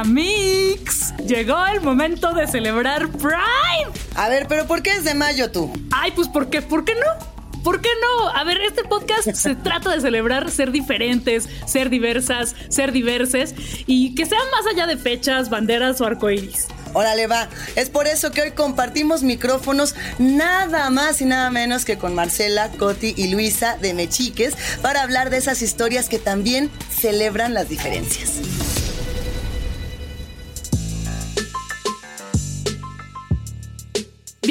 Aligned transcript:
Amix, 0.00 1.14
llegó 1.26 1.62
el 1.66 1.82
momento 1.82 2.32
de 2.32 2.46
celebrar 2.46 3.10
Prime. 3.10 3.92
A 4.14 4.30
ver, 4.30 4.46
pero 4.48 4.66
¿por 4.66 4.82
qué 4.82 4.92
es 4.92 5.04
de 5.04 5.12
mayo 5.12 5.50
tú? 5.50 5.70
Ay, 5.92 6.12
pues 6.12 6.26
¿por 6.26 6.48
qué? 6.48 6.62
¿Por 6.62 6.86
qué 6.86 6.94
no? 6.94 7.60
¿Por 7.62 7.82
qué 7.82 7.90
no? 8.00 8.28
A 8.28 8.42
ver, 8.44 8.62
este 8.62 8.82
podcast 8.82 9.30
se 9.34 9.54
trata 9.56 9.90
de 9.90 10.00
celebrar 10.00 10.50
ser 10.50 10.70
diferentes, 10.70 11.50
ser 11.66 11.90
diversas, 11.90 12.56
ser 12.70 12.92
diverses 12.92 13.54
y 13.84 14.14
que 14.14 14.24
sean 14.24 14.40
más 14.50 14.72
allá 14.72 14.86
de 14.86 14.96
fechas, 14.96 15.50
banderas 15.50 16.00
o 16.00 16.06
arcoíris. 16.06 16.68
Órale, 16.94 17.26
va. 17.26 17.50
Es 17.76 17.90
por 17.90 18.06
eso 18.06 18.30
que 18.30 18.40
hoy 18.40 18.52
compartimos 18.52 19.22
micrófonos 19.22 19.94
nada 20.18 20.88
más 20.88 21.20
y 21.20 21.26
nada 21.26 21.50
menos 21.50 21.84
que 21.84 21.98
con 21.98 22.14
Marcela, 22.14 22.70
Coti 22.70 23.12
y 23.18 23.28
Luisa 23.28 23.76
de 23.76 23.92
Mechiques 23.92 24.56
para 24.80 25.02
hablar 25.02 25.28
de 25.28 25.36
esas 25.36 25.60
historias 25.60 26.08
que 26.08 26.18
también 26.18 26.70
celebran 26.90 27.52
las 27.52 27.68
diferencias. 27.68 28.40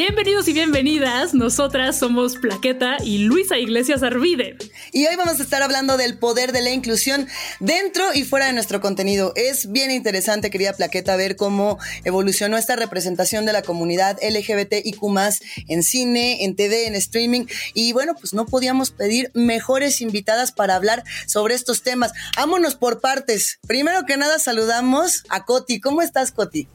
Bienvenidos 0.01 0.47
y 0.47 0.53
bienvenidas. 0.53 1.33
Nosotras 1.33 1.99
somos 1.99 2.37
Plaqueta 2.37 2.95
y 3.03 3.17
Luisa 3.17 3.57
Iglesias 3.57 4.01
Arvide. 4.01 4.55
Y 4.93 5.05
hoy 5.05 5.17
vamos 5.17 5.41
a 5.41 5.43
estar 5.43 5.61
hablando 5.61 5.97
del 5.97 6.17
poder 6.17 6.53
de 6.53 6.61
la 6.61 6.69
inclusión 6.69 7.27
dentro 7.59 8.13
y 8.13 8.23
fuera 8.23 8.45
de 8.45 8.53
nuestro 8.53 8.79
contenido. 8.79 9.33
Es 9.35 9.69
bien 9.73 9.91
interesante, 9.91 10.49
querida 10.51 10.71
Plaqueta, 10.71 11.17
ver 11.17 11.35
cómo 11.35 11.79
evolucionó 12.05 12.55
esta 12.55 12.77
representación 12.77 13.45
de 13.45 13.51
la 13.51 13.61
comunidad 13.61 14.17
LGBTIQ 14.21 15.03
en 15.67 15.83
cine, 15.83 16.45
en 16.45 16.55
TV, 16.55 16.87
en 16.87 16.95
streaming. 16.95 17.47
Y 17.73 17.91
bueno, 17.91 18.15
pues 18.15 18.33
no 18.33 18.45
podíamos 18.45 18.91
pedir 18.91 19.31
mejores 19.33 19.99
invitadas 19.99 20.53
para 20.53 20.77
hablar 20.77 21.03
sobre 21.27 21.55
estos 21.55 21.83
temas. 21.83 22.13
Vámonos 22.37 22.75
por 22.75 23.01
partes. 23.01 23.59
Primero 23.67 24.05
que 24.05 24.15
nada, 24.15 24.39
saludamos 24.39 25.25
a 25.27 25.43
Coti. 25.43 25.81
¿Cómo 25.81 26.01
estás, 26.01 26.31
Coti? 26.31 26.69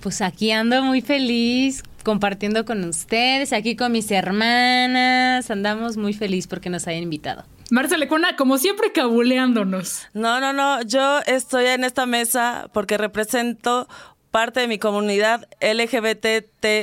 Pues 0.00 0.20
aquí 0.20 0.50
ando 0.50 0.82
muy 0.82 1.00
feliz 1.00 1.84
compartiendo 2.06 2.64
con 2.64 2.84
ustedes, 2.84 3.52
aquí 3.52 3.74
con 3.74 3.90
mis 3.90 4.08
hermanas. 4.12 5.50
Andamos 5.50 5.96
muy 5.96 6.14
feliz 6.14 6.46
porque 6.46 6.70
nos 6.70 6.86
hayan 6.86 7.02
invitado. 7.02 7.44
Marcela 7.72 8.04
Lecona, 8.04 8.36
como 8.36 8.58
siempre, 8.58 8.92
cabuleándonos. 8.92 10.06
No, 10.14 10.38
no, 10.38 10.52
no. 10.52 10.82
Yo 10.82 11.18
estoy 11.26 11.66
en 11.66 11.82
esta 11.82 12.06
mesa 12.06 12.70
porque 12.72 12.96
represento 12.96 13.88
parte 14.30 14.60
de 14.60 14.68
mi 14.68 14.78
comunidad 14.78 15.48
LGBTTIQA. 15.60 16.76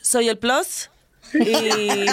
Soy 0.00 0.28
el 0.28 0.38
Plus. 0.38 0.90
Y 1.34 2.06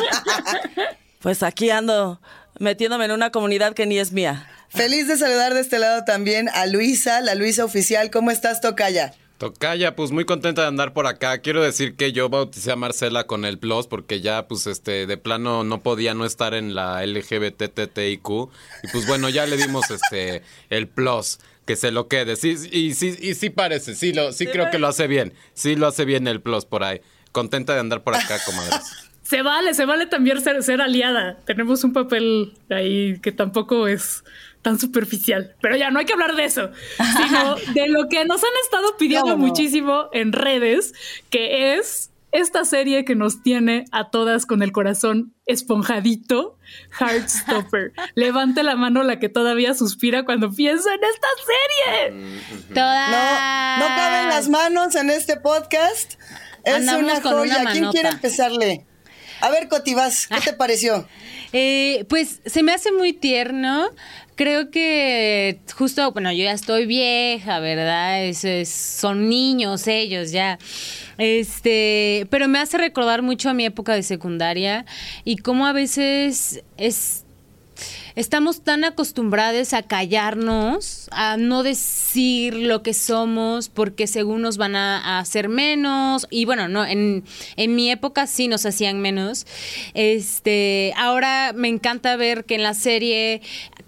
pues 1.19 1.43
aquí 1.43 1.69
ando 1.69 2.19
metiéndome 2.57 3.05
en 3.05 3.11
una 3.11 3.29
comunidad 3.29 3.75
que 3.75 3.85
ni 3.85 3.99
es 3.99 4.11
mía. 4.11 4.49
Feliz 4.69 5.07
de 5.07 5.17
saludar 5.17 5.53
de 5.53 5.61
este 5.61 5.77
lado 5.77 6.03
también 6.03 6.49
a 6.49 6.65
Luisa, 6.65 7.21
la 7.21 7.35
Luisa 7.35 7.63
oficial. 7.63 8.09
¿Cómo 8.09 8.31
estás, 8.31 8.59
Tocaya? 8.59 9.13
Tocaya, 9.39 9.95
pues 9.95 10.11
muy 10.11 10.25
contenta 10.25 10.63
de 10.63 10.67
andar 10.67 10.91
por 10.91 11.07
acá. 11.07 11.37
Quiero 11.37 11.63
decir 11.63 11.95
que 11.95 12.11
yo 12.11 12.27
bauticé 12.27 12.73
a 12.73 12.75
Marcela 12.75 13.23
con 13.25 13.45
el 13.45 13.57
Plus 13.57 13.87
porque 13.87 14.19
ya, 14.19 14.49
pues, 14.49 14.67
este, 14.67 15.07
de 15.07 15.17
plano 15.17 15.63
no 15.63 15.81
podía 15.81 16.13
no 16.13 16.25
estar 16.25 16.53
en 16.53 16.75
la 16.75 17.05
LGBTTIQ. 17.05 18.29
Y 18.83 18.87
pues 18.91 19.07
bueno, 19.07 19.29
ya 19.29 19.45
le 19.45 19.55
dimos 19.55 19.89
este 19.91 20.43
el 20.69 20.89
Plus, 20.89 21.39
que 21.65 21.77
se 21.77 21.91
lo 21.91 22.09
quede. 22.09 22.35
Sí, 22.35 22.57
y 22.69 22.93
sí, 22.95 23.15
y 23.17 23.33
sí 23.33 23.49
parece, 23.49 23.95
sí 23.95 24.11
lo, 24.11 24.33
sí 24.33 24.45
creo 24.45 24.69
que 24.71 24.77
lo 24.77 24.87
hace 24.87 25.07
bien. 25.07 25.33
Sí 25.53 25.77
lo 25.77 25.87
hace 25.87 26.03
bien 26.03 26.27
el 26.27 26.41
Plus 26.41 26.65
por 26.65 26.83
ahí. 26.83 26.99
Contenta 27.31 27.73
de 27.73 27.79
andar 27.79 28.03
por 28.03 28.15
acá, 28.15 28.39
comadres. 28.45 28.81
Se 29.29 29.43
vale, 29.43 29.75
se 29.75 29.85
vale 29.85 30.07
también 30.07 30.41
ser, 30.41 30.63
ser 30.63 30.81
aliada. 30.81 31.37
Tenemos 31.45 31.83
un 31.83 31.93
papel 31.93 32.53
ahí 32.71 33.19
que 33.21 33.31
tampoco 33.31 33.87
es 33.87 34.23
tan 34.61 34.79
superficial. 34.79 35.55
Pero 35.61 35.75
ya 35.77 35.91
no 35.91 35.99
hay 35.99 36.05
que 36.05 36.13
hablar 36.13 36.35
de 36.35 36.45
eso, 36.45 36.69
sino 36.97 37.55
de 37.73 37.87
lo 37.89 38.07
que 38.09 38.25
nos 38.25 38.43
han 38.43 38.49
estado 38.63 38.97
pidiendo 38.97 39.37
muchísimo 39.37 40.09
en 40.11 40.33
redes, 40.33 40.93
que 41.29 41.77
es 41.77 42.11
esta 42.31 42.63
serie 42.63 43.05
que 43.05 43.15
nos 43.15 43.41
tiene 43.41 43.85
a 43.91 44.11
todas 44.11 44.45
con 44.45 44.61
el 44.61 44.71
corazón 44.71 45.33
esponjadito, 45.45 46.57
Heartstopper. 46.99 47.93
Levante 48.15 48.61
la 48.63 48.75
mano 48.75 49.03
la 49.03 49.19
que 49.19 49.29
todavía 49.29 49.73
suspira 49.73 50.25
cuando 50.25 50.51
piensa 50.51 50.93
en 50.93 51.01
esta 51.03 51.27
serie. 51.45 52.39
Todas. 52.73 53.09
No, 53.79 53.89
no 53.89 53.95
caben 53.95 54.29
las 54.29 54.49
manos 54.49 54.95
en 54.95 55.09
este 55.09 55.37
podcast. 55.37 56.19
Es 56.63 56.87
una 56.87 57.21
joya. 57.21 57.65
¿Quién 57.71 57.89
quiere 57.91 58.09
empezarle? 58.09 58.85
A 59.41 59.49
ver, 59.49 59.67
Cotivas, 59.69 60.27
¿qué 60.27 60.41
te 60.41 60.53
pareció? 60.53 61.07
Eh, 61.53 62.05
pues 62.09 62.41
se 62.45 62.63
me 62.63 62.73
hace 62.73 62.91
muy 62.91 63.13
tierno. 63.13 63.89
Creo 64.35 64.71
que 64.71 65.59
justo, 65.75 66.11
bueno, 66.11 66.31
yo 66.31 66.43
ya 66.45 66.53
estoy 66.53 66.85
vieja, 66.85 67.59
¿verdad? 67.59 68.23
Es, 68.23 68.69
son 68.69 69.29
niños 69.29 69.87
ellos 69.87 70.31
ya. 70.31 70.59
Este, 71.17 72.27
pero 72.29 72.47
me 72.47 72.59
hace 72.59 72.77
recordar 72.77 73.21
mucho 73.21 73.49
a 73.49 73.53
mi 73.53 73.65
época 73.65 73.93
de 73.93 74.03
secundaria 74.03 74.85
y 75.25 75.37
cómo 75.37 75.67
a 75.67 75.73
veces 75.73 76.63
es 76.77 77.25
estamos 78.19 78.65
tan 78.65 78.83
acostumbrados 78.83 79.73
a 79.73 79.81
callarnos, 79.83 81.07
a 81.11 81.37
no 81.37 81.63
decir 81.63 82.53
lo 82.53 82.83
que 82.83 82.93
somos, 82.93 83.69
porque 83.69 84.07
según 84.07 84.41
nos 84.41 84.57
van 84.57 84.75
a, 84.75 85.19
hacer 85.19 85.47
menos. 85.47 86.27
Y 86.29 86.43
bueno, 86.43 86.67
no, 86.67 86.85
en, 86.85 87.23
en, 87.55 87.75
mi 87.75 87.89
época 87.89 88.27
sí 88.27 88.49
nos 88.49 88.65
hacían 88.65 88.99
menos. 88.99 89.47
Este, 89.93 90.93
ahora 90.97 91.53
me 91.55 91.69
encanta 91.69 92.17
ver 92.17 92.43
que 92.43 92.55
en 92.55 92.63
la 92.63 92.73
serie 92.73 93.41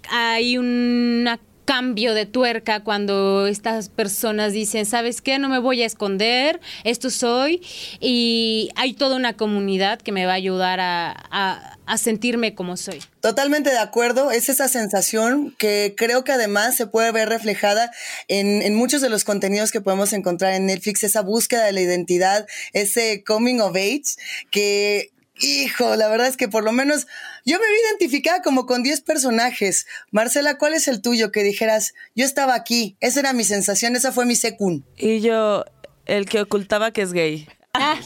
hay 0.08 0.56
una 0.56 1.38
cambio 1.64 2.14
de 2.14 2.26
tuerca 2.26 2.82
cuando 2.82 3.46
estas 3.46 3.88
personas 3.88 4.52
dicen, 4.52 4.86
¿sabes 4.86 5.20
qué? 5.20 5.38
No 5.38 5.48
me 5.48 5.58
voy 5.58 5.82
a 5.82 5.86
esconder, 5.86 6.60
esto 6.84 7.10
soy. 7.10 7.62
Y 8.00 8.70
hay 8.76 8.94
toda 8.94 9.16
una 9.16 9.36
comunidad 9.36 10.00
que 10.00 10.12
me 10.12 10.26
va 10.26 10.32
a 10.32 10.36
ayudar 10.36 10.80
a, 10.80 11.78
sentirme 11.96 12.54
como 12.54 12.78
soy. 12.78 13.00
Totalmente 13.20 13.68
de 13.68 13.78
acuerdo, 13.78 14.30
es 14.30 14.48
esa 14.48 14.66
sensación 14.66 15.54
que 15.58 15.94
creo 15.94 16.24
que 16.24 16.32
además 16.32 16.74
se 16.74 16.86
puede 16.86 17.12
ver 17.12 17.28
reflejada 17.28 17.90
en, 18.28 18.62
en, 18.62 18.74
muchos 18.74 19.02
de 19.02 19.10
los 19.10 19.24
contenidos 19.24 19.72
que 19.72 19.82
podemos 19.82 20.14
encontrar 20.14 20.54
en 20.54 20.64
Netflix, 20.64 21.04
esa 21.04 21.20
búsqueda 21.20 21.66
de 21.66 21.72
la 21.72 21.82
identidad, 21.82 22.46
ese 22.72 23.22
coming 23.24 23.60
of 23.60 23.76
age, 23.76 24.16
que 24.50 25.11
Hijo, 25.40 25.96
la 25.96 26.08
verdad 26.08 26.26
es 26.26 26.36
que 26.36 26.48
por 26.48 26.62
lo 26.62 26.72
menos 26.72 27.06
yo 27.44 27.58
me 27.58 27.64
vi 27.64 27.78
identificada 27.90 28.42
como 28.42 28.66
con 28.66 28.82
10 28.82 29.00
personajes. 29.00 29.86
Marcela, 30.10 30.58
¿cuál 30.58 30.74
es 30.74 30.88
el 30.88 31.00
tuyo 31.00 31.32
que 31.32 31.42
dijeras, 31.42 31.94
yo 32.14 32.24
estaba 32.24 32.54
aquí, 32.54 32.96
esa 33.00 33.20
era 33.20 33.32
mi 33.32 33.44
sensación, 33.44 33.96
esa 33.96 34.12
fue 34.12 34.26
mi 34.26 34.36
secund? 34.36 34.84
Y 34.96 35.20
yo, 35.20 35.64
el 36.06 36.26
que 36.26 36.42
ocultaba 36.42 36.90
que 36.92 37.02
es 37.02 37.12
gay. 37.12 37.48
Ah, 37.74 37.98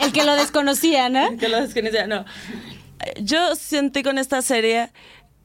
el 0.00 0.12
que 0.12 0.24
lo 0.24 0.34
desconocía, 0.36 1.10
¿no? 1.10 1.28
El 1.28 1.38
que 1.38 1.48
lo 1.48 1.60
desconocía, 1.60 2.06
no. 2.06 2.24
Yo 3.20 3.54
sentí 3.54 4.02
con 4.02 4.18
esta 4.18 4.40
serie 4.42 4.90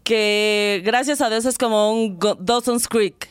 que 0.03 0.81
gracias 0.85 1.21
a 1.21 1.29
Dios 1.29 1.45
es 1.45 1.57
como 1.57 1.91
un 1.91 2.17
Dawson's 2.39 2.87
Creek. 2.87 3.29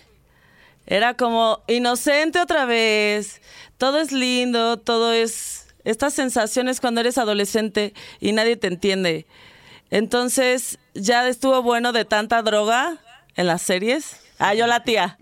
Era 0.86 1.14
como 1.14 1.62
inocente 1.68 2.40
otra 2.40 2.64
vez. 2.64 3.40
Todo 3.78 4.00
es 4.00 4.12
lindo, 4.12 4.78
todo 4.78 5.12
es 5.12 5.61
estas 5.84 6.14
sensaciones 6.14 6.80
cuando 6.80 7.00
eres 7.00 7.18
adolescente 7.18 7.94
y 8.20 8.32
nadie 8.32 8.56
te 8.56 8.68
entiende. 8.68 9.26
Entonces, 9.90 10.78
ya 10.94 11.28
estuvo 11.28 11.62
bueno 11.62 11.92
de 11.92 12.04
tanta 12.04 12.42
droga 12.42 12.98
en 13.36 13.46
las 13.46 13.62
series. 13.62 14.16
Ah, 14.38 14.54
yo 14.54 14.66
la 14.66 14.82
tía, 14.82 15.18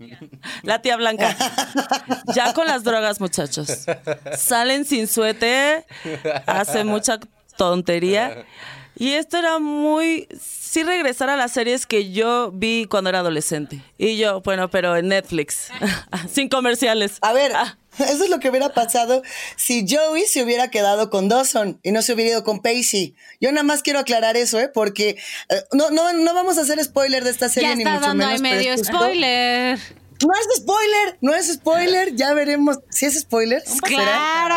la 0.63 0.81
tía 0.81 0.95
blanca. 0.95 1.35
Ya 2.33 2.53
con 2.53 2.65
las 2.65 2.83
drogas, 2.83 3.19
muchachos. 3.19 3.85
Salen 4.37 4.85
sin 4.85 5.07
suéter, 5.07 5.85
hace 6.45 6.83
mucha 6.83 7.19
tontería. 7.57 8.45
Y 8.95 9.11
esto 9.11 9.37
era 9.37 9.59
muy, 9.59 10.27
sí 10.39 10.83
regresar 10.83 11.29
a 11.29 11.35
las 11.35 11.51
series 11.51 11.85
que 11.85 12.11
yo 12.11 12.51
vi 12.51 12.85
cuando 12.89 13.09
era 13.09 13.19
adolescente. 13.19 13.83
Y 13.97 14.17
yo, 14.17 14.41
bueno, 14.41 14.69
pero 14.69 14.95
en 14.95 15.07
Netflix, 15.09 15.69
sin 16.31 16.49
comerciales. 16.49 17.17
A 17.21 17.33
ver, 17.33 17.51
ah. 17.55 17.77
Eso 17.99 18.23
es 18.23 18.29
lo 18.29 18.39
que 18.39 18.49
hubiera 18.49 18.73
pasado 18.73 19.21
si 19.57 19.85
Joey 19.87 20.25
se 20.25 20.43
hubiera 20.43 20.69
quedado 20.69 21.09
con 21.09 21.29
Dawson 21.29 21.79
y 21.83 21.91
no 21.91 22.01
se 22.01 22.13
hubiera 22.13 22.31
ido 22.31 22.43
con 22.43 22.61
Pacey. 22.61 23.15
Yo 23.39 23.51
nada 23.51 23.63
más 23.63 23.81
quiero 23.83 23.99
aclarar 23.99 24.37
eso, 24.37 24.59
¿eh? 24.59 24.69
Porque 24.69 25.17
eh, 25.49 25.63
no, 25.73 25.89
no, 25.91 26.13
no 26.13 26.33
vamos 26.33 26.57
a 26.57 26.61
hacer 26.61 26.81
spoiler 26.83 27.23
de 27.23 27.31
esta 27.31 27.49
serie 27.49 27.69
ya 27.69 27.75
ni 27.75 27.83
está 27.83 27.95
mucho 27.95 28.07
dando 28.07 28.25
menos. 28.25 28.41
Medio 28.41 28.77
spoiler. 28.77 29.79
No 30.23 30.33
es 30.39 30.47
spoiler, 30.61 31.17
no 31.21 31.33
es 31.33 31.51
spoiler, 31.51 32.15
ya 32.15 32.33
veremos. 32.35 32.77
¿Si 32.89 33.07
es 33.07 33.19
spoiler? 33.19 33.63
¡Claro! 33.81 34.53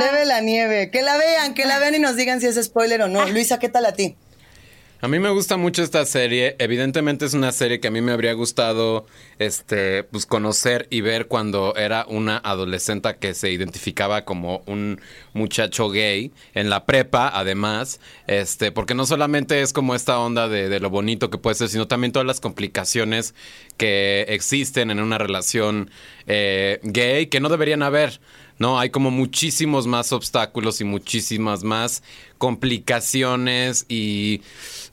Leve 0.00 0.26
la 0.26 0.40
nieve. 0.42 0.90
Que 0.90 1.00
la 1.00 1.16
vean, 1.16 1.54
que 1.54 1.64
la 1.64 1.78
vean 1.78 1.94
y 1.94 1.98
nos 1.98 2.14
digan 2.14 2.38
si 2.40 2.46
es 2.46 2.62
spoiler 2.62 3.00
o 3.02 3.08
no. 3.08 3.26
Luisa, 3.26 3.58
¿qué 3.58 3.70
tal 3.70 3.86
a 3.86 3.92
ti? 3.92 4.16
A 5.00 5.06
mí 5.06 5.20
me 5.20 5.30
gusta 5.30 5.56
mucho 5.56 5.84
esta 5.84 6.04
serie. 6.04 6.56
Evidentemente 6.58 7.24
es 7.24 7.32
una 7.32 7.52
serie 7.52 7.78
que 7.78 7.86
a 7.86 7.90
mí 7.92 8.00
me 8.00 8.10
habría 8.10 8.32
gustado 8.32 9.06
este 9.38 10.02
pues 10.02 10.26
conocer 10.26 10.88
y 10.90 11.02
ver 11.02 11.28
cuando 11.28 11.76
era 11.76 12.04
una 12.08 12.38
adolescente 12.38 13.16
que 13.20 13.34
se 13.34 13.52
identificaba 13.52 14.24
como 14.24 14.64
un 14.66 15.00
muchacho 15.34 15.88
gay 15.88 16.32
en 16.52 16.68
la 16.68 16.84
prepa, 16.84 17.30
además, 17.32 18.00
este, 18.26 18.72
porque 18.72 18.96
no 18.96 19.06
solamente 19.06 19.62
es 19.62 19.72
como 19.72 19.94
esta 19.94 20.18
onda 20.18 20.48
de, 20.48 20.68
de 20.68 20.80
lo 20.80 20.90
bonito 20.90 21.30
que 21.30 21.38
puede 21.38 21.54
ser, 21.54 21.68
sino 21.68 21.86
también 21.86 22.10
todas 22.10 22.26
las 22.26 22.40
complicaciones 22.40 23.36
que 23.76 24.22
existen 24.28 24.90
en 24.90 24.98
una 24.98 25.16
relación 25.16 25.92
eh, 26.26 26.80
gay 26.82 27.28
que 27.28 27.38
no 27.38 27.48
deberían 27.48 27.84
haber. 27.84 28.20
No, 28.58 28.80
hay 28.80 28.90
como 28.90 29.12
muchísimos 29.12 29.86
más 29.86 30.12
obstáculos 30.12 30.80
y 30.80 30.84
muchísimas 30.84 31.62
más 31.62 32.02
complicaciones 32.38 33.84
y 33.88 34.42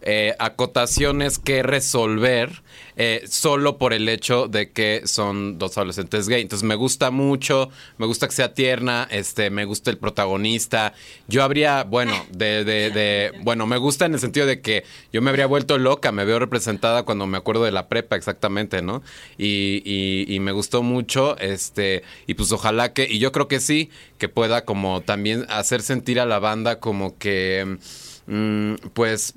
eh, 0.02 0.36
acotaciones 0.40 1.40
que 1.40 1.64
resolver 1.64 2.64
eh, 2.98 3.24
solo 3.28 3.78
por 3.78 3.94
el 3.94 4.08
hecho 4.08 4.48
de 4.48 4.72
que 4.72 5.02
son 5.06 5.58
dos 5.58 5.78
adolescentes 5.78 6.28
gay. 6.30 6.42
Entonces 6.42 6.68
me 6.68 6.76
gusta 6.76 7.12
mucho, 7.12 7.70
me 7.98 8.06
gusta 8.06 8.28
que 8.28 8.34
sea 8.36 8.54
tierna, 8.54 9.08
este, 9.12 9.50
me 9.50 9.66
gusta 9.66 9.92
el 9.92 9.98
protagonista. 9.98 10.94
Yo 11.28 11.44
habría, 11.44 11.84
bueno, 11.84 12.14
de, 12.32 12.64
de, 12.64 12.90
de, 12.92 13.32
bueno, 13.44 13.68
me 13.68 13.78
gusta 13.78 14.06
en 14.06 14.14
el 14.14 14.20
sentido 14.20 14.46
de 14.46 14.62
que 14.62 14.84
yo 15.12 15.22
me 15.22 15.30
habría 15.30 15.46
vuelto 15.46 15.78
loca, 15.78 16.12
me 16.12 16.26
veo 16.26 16.40
representada 16.40 17.04
cuando 17.04 17.28
me 17.28 17.38
acuerdo 17.38 17.64
de 17.64 17.72
la 17.72 17.88
prepa 17.90 18.16
exactamente, 18.16 18.82
¿no? 18.82 19.04
Y, 19.38 19.82
y, 19.86 20.26
y 20.34 20.40
me 20.40 20.52
gustó 20.54 20.82
mucho, 20.82 21.38
este, 21.38 22.04
y 22.28 22.36
pues 22.36 22.52
ojalá 22.52 22.94
que, 22.94 23.08
y 23.10 23.20
yo 23.20 23.32
creo 23.32 23.48
que 23.48 23.60
sí, 23.60 23.90
que 24.18 24.30
pueda 24.30 24.64
como 24.64 25.02
también 25.02 25.46
hacer 25.50 25.82
sentir 25.82 26.20
a 26.20 26.26
la 26.26 26.40
banda 26.40 26.80
como 26.80 27.18
que, 27.18 27.35
mm, 28.28 28.74
pues, 28.94 29.36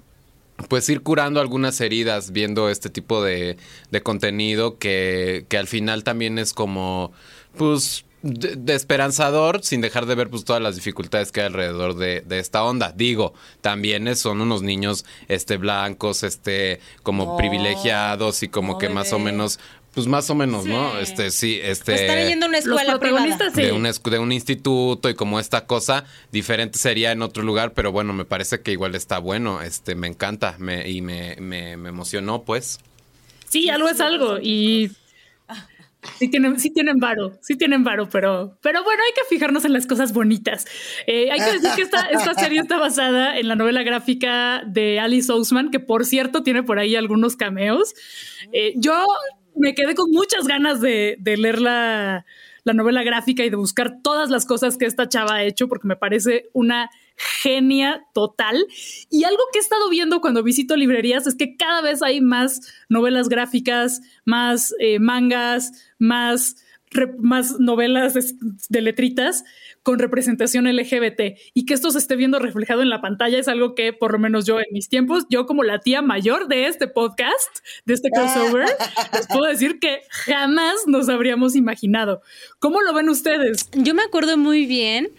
pues 0.68 0.88
ir 0.88 1.02
curando 1.02 1.40
algunas 1.40 1.80
heridas 1.80 2.32
viendo 2.32 2.68
este 2.68 2.90
tipo 2.90 3.22
de, 3.22 3.56
de 3.90 4.02
contenido 4.02 4.78
que, 4.78 5.46
que, 5.48 5.58
al 5.58 5.68
final 5.68 6.04
también 6.04 6.38
es 6.38 6.52
como, 6.52 7.12
pues, 7.56 8.04
de, 8.22 8.56
de, 8.56 8.74
esperanzador 8.74 9.62
sin 9.62 9.80
dejar 9.80 10.06
de 10.06 10.16
ver 10.16 10.28
pues 10.28 10.44
todas 10.44 10.60
las 10.60 10.74
dificultades 10.74 11.30
que 11.30 11.40
hay 11.40 11.46
alrededor 11.46 11.94
de, 11.94 12.22
de 12.22 12.40
esta 12.40 12.64
onda. 12.64 12.92
Digo, 12.92 13.32
también 13.60 14.14
son 14.16 14.40
unos 14.40 14.62
niños 14.62 15.04
este 15.28 15.56
blancos, 15.56 16.24
este 16.24 16.80
como 17.04 17.36
privilegiados 17.36 18.42
y 18.42 18.48
como 18.48 18.78
que 18.78 18.88
más 18.88 19.12
o 19.12 19.20
menos 19.20 19.60
pues 19.94 20.06
más 20.06 20.28
o 20.30 20.34
menos, 20.34 20.64
sí. 20.64 20.70
¿no? 20.70 20.98
Este, 20.98 21.30
sí, 21.30 21.58
este. 21.62 21.92
Pues 21.92 22.00
están 22.02 22.28
yendo 22.28 22.46
a 22.46 22.48
una 22.48 22.58
escuela 22.58 22.98
privada. 22.98 23.50
Sí. 23.54 23.62
De, 23.62 23.72
un, 23.72 23.82
de 23.82 24.18
un 24.18 24.32
instituto 24.32 25.08
y 25.08 25.14
como 25.14 25.40
esta 25.40 25.66
cosa, 25.66 26.04
diferente 26.30 26.78
sería 26.78 27.12
en 27.12 27.22
otro 27.22 27.42
lugar, 27.42 27.72
pero 27.72 27.92
bueno, 27.92 28.12
me 28.12 28.24
parece 28.24 28.60
que 28.60 28.72
igual 28.72 28.94
está 28.94 29.18
bueno. 29.18 29.62
Este, 29.62 29.94
me 29.94 30.06
encanta 30.06 30.56
me, 30.58 30.88
y 30.88 31.02
me, 31.02 31.36
me, 31.40 31.76
me 31.76 31.88
emocionó, 31.88 32.42
pues. 32.42 32.80
Sí, 33.48 33.70
algo 33.70 33.88
es 33.88 34.00
algo. 34.00 34.38
Y 34.38 34.90
Sí 36.18 36.28
tienen, 36.28 36.58
sí 36.60 36.70
tienen 36.70 36.98
varo, 36.98 37.38
sí 37.42 37.56
tienen 37.56 37.82
varo, 37.82 38.08
pero, 38.08 38.56
pero 38.62 38.84
bueno, 38.84 39.02
hay 39.04 39.12
que 39.14 39.28
fijarnos 39.28 39.64
en 39.64 39.72
las 39.72 39.86
cosas 39.86 40.12
bonitas. 40.12 40.64
Eh, 41.06 41.30
hay 41.30 41.38
que 41.38 41.52
decir 41.58 41.70
que 41.74 41.82
esta, 41.82 42.02
esta 42.06 42.34
serie 42.34 42.60
está 42.60 42.78
basada 42.78 43.36
en 43.38 43.48
la 43.48 43.56
novela 43.56 43.82
gráfica 43.82 44.62
de 44.64 45.00
Alice 45.00 45.30
Ousman, 45.30 45.70
que 45.70 45.80
por 45.80 46.04
cierto 46.04 46.42
tiene 46.42 46.62
por 46.62 46.78
ahí 46.78 46.94
algunos 46.94 47.36
cameos. 47.36 47.94
Eh, 48.52 48.74
yo 48.76 49.04
me 49.58 49.74
quedé 49.74 49.94
con 49.94 50.10
muchas 50.10 50.46
ganas 50.46 50.80
de, 50.80 51.18
leer 51.24 51.60
la, 51.60 52.24
la, 52.64 52.72
novela 52.72 53.02
gráfica 53.02 53.44
y 53.44 53.50
de 53.50 53.56
buscar 53.56 54.00
todas 54.02 54.30
las 54.30 54.46
cosas 54.46 54.76
que 54.76 54.86
esta 54.86 55.08
chava 55.08 55.36
ha 55.36 55.42
hecho, 55.44 55.68
porque 55.68 55.88
me 55.88 55.96
parece 55.96 56.48
una 56.52 56.90
genia 57.16 58.06
total. 58.14 58.66
Y 59.10 59.24
algo 59.24 59.42
que 59.52 59.58
he 59.58 59.62
estado 59.62 59.88
viendo 59.90 60.20
cuando 60.20 60.42
visito 60.42 60.76
librerías 60.76 61.26
es 61.26 61.34
que 61.34 61.56
cada 61.56 61.82
vez 61.82 62.02
hay 62.02 62.20
más 62.20 62.72
novelas 62.88 63.28
gráficas, 63.28 64.00
más 64.24 64.74
eh, 64.78 64.98
mangas, 64.98 65.72
más, 65.98 66.56
más 67.18 67.58
novelas 67.60 68.14
de, 68.14 68.24
de 68.68 68.80
letritas 68.80 69.44
con 69.82 69.98
representación 69.98 70.66
LGBT 70.66 71.38
y 71.54 71.64
que 71.64 71.74
esto 71.74 71.90
se 71.90 71.98
esté 71.98 72.16
viendo 72.16 72.38
reflejado 72.38 72.82
en 72.82 72.90
la 72.90 73.00
pantalla 73.00 73.38
es 73.38 73.48
algo 73.48 73.74
que 73.74 73.92
por 73.92 74.12
lo 74.12 74.18
menos 74.18 74.44
yo 74.44 74.60
en 74.60 74.66
mis 74.70 74.88
tiempos, 74.88 75.24
yo 75.30 75.46
como 75.46 75.64
la 75.64 75.78
tía 75.78 76.02
mayor 76.02 76.48
de 76.48 76.66
este 76.66 76.88
podcast, 76.88 77.58
de 77.86 77.94
este 77.94 78.10
crossover, 78.10 78.66
les 79.14 79.26
puedo 79.28 79.44
decir 79.44 79.78
que 79.78 80.00
jamás 80.10 80.74
nos 80.86 81.08
habríamos 81.08 81.56
imaginado. 81.56 82.22
¿Cómo 82.58 82.82
lo 82.82 82.92
ven 82.92 83.08
ustedes? 83.08 83.70
Yo 83.72 83.94
me 83.94 84.02
acuerdo 84.02 84.36
muy 84.36 84.66
bien 84.66 85.10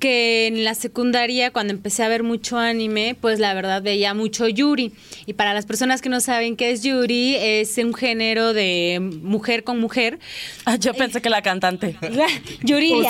que 0.00 0.48
en 0.48 0.64
la 0.64 0.74
secundaria, 0.74 1.52
cuando 1.52 1.72
empecé 1.72 2.02
a 2.02 2.08
ver 2.08 2.22
mucho 2.24 2.58
anime, 2.58 3.16
pues 3.20 3.38
la 3.38 3.54
verdad 3.54 3.82
veía 3.82 4.14
mucho 4.14 4.48
Yuri. 4.48 4.92
Y 5.26 5.34
para 5.34 5.54
las 5.54 5.64
personas 5.64 6.02
que 6.02 6.08
no 6.08 6.20
saben 6.20 6.56
qué 6.56 6.72
es 6.72 6.82
Yuri, 6.82 7.36
es 7.36 7.78
un 7.78 7.94
género 7.94 8.52
de 8.52 8.98
mujer 9.00 9.62
con 9.62 9.78
mujer. 9.78 10.18
Ah, 10.64 10.76
yo 10.76 10.92
pensé 10.94 11.18
eh, 11.18 11.22
que 11.22 11.30
la 11.30 11.42
cantante. 11.42 11.96
Yuri 12.62 12.92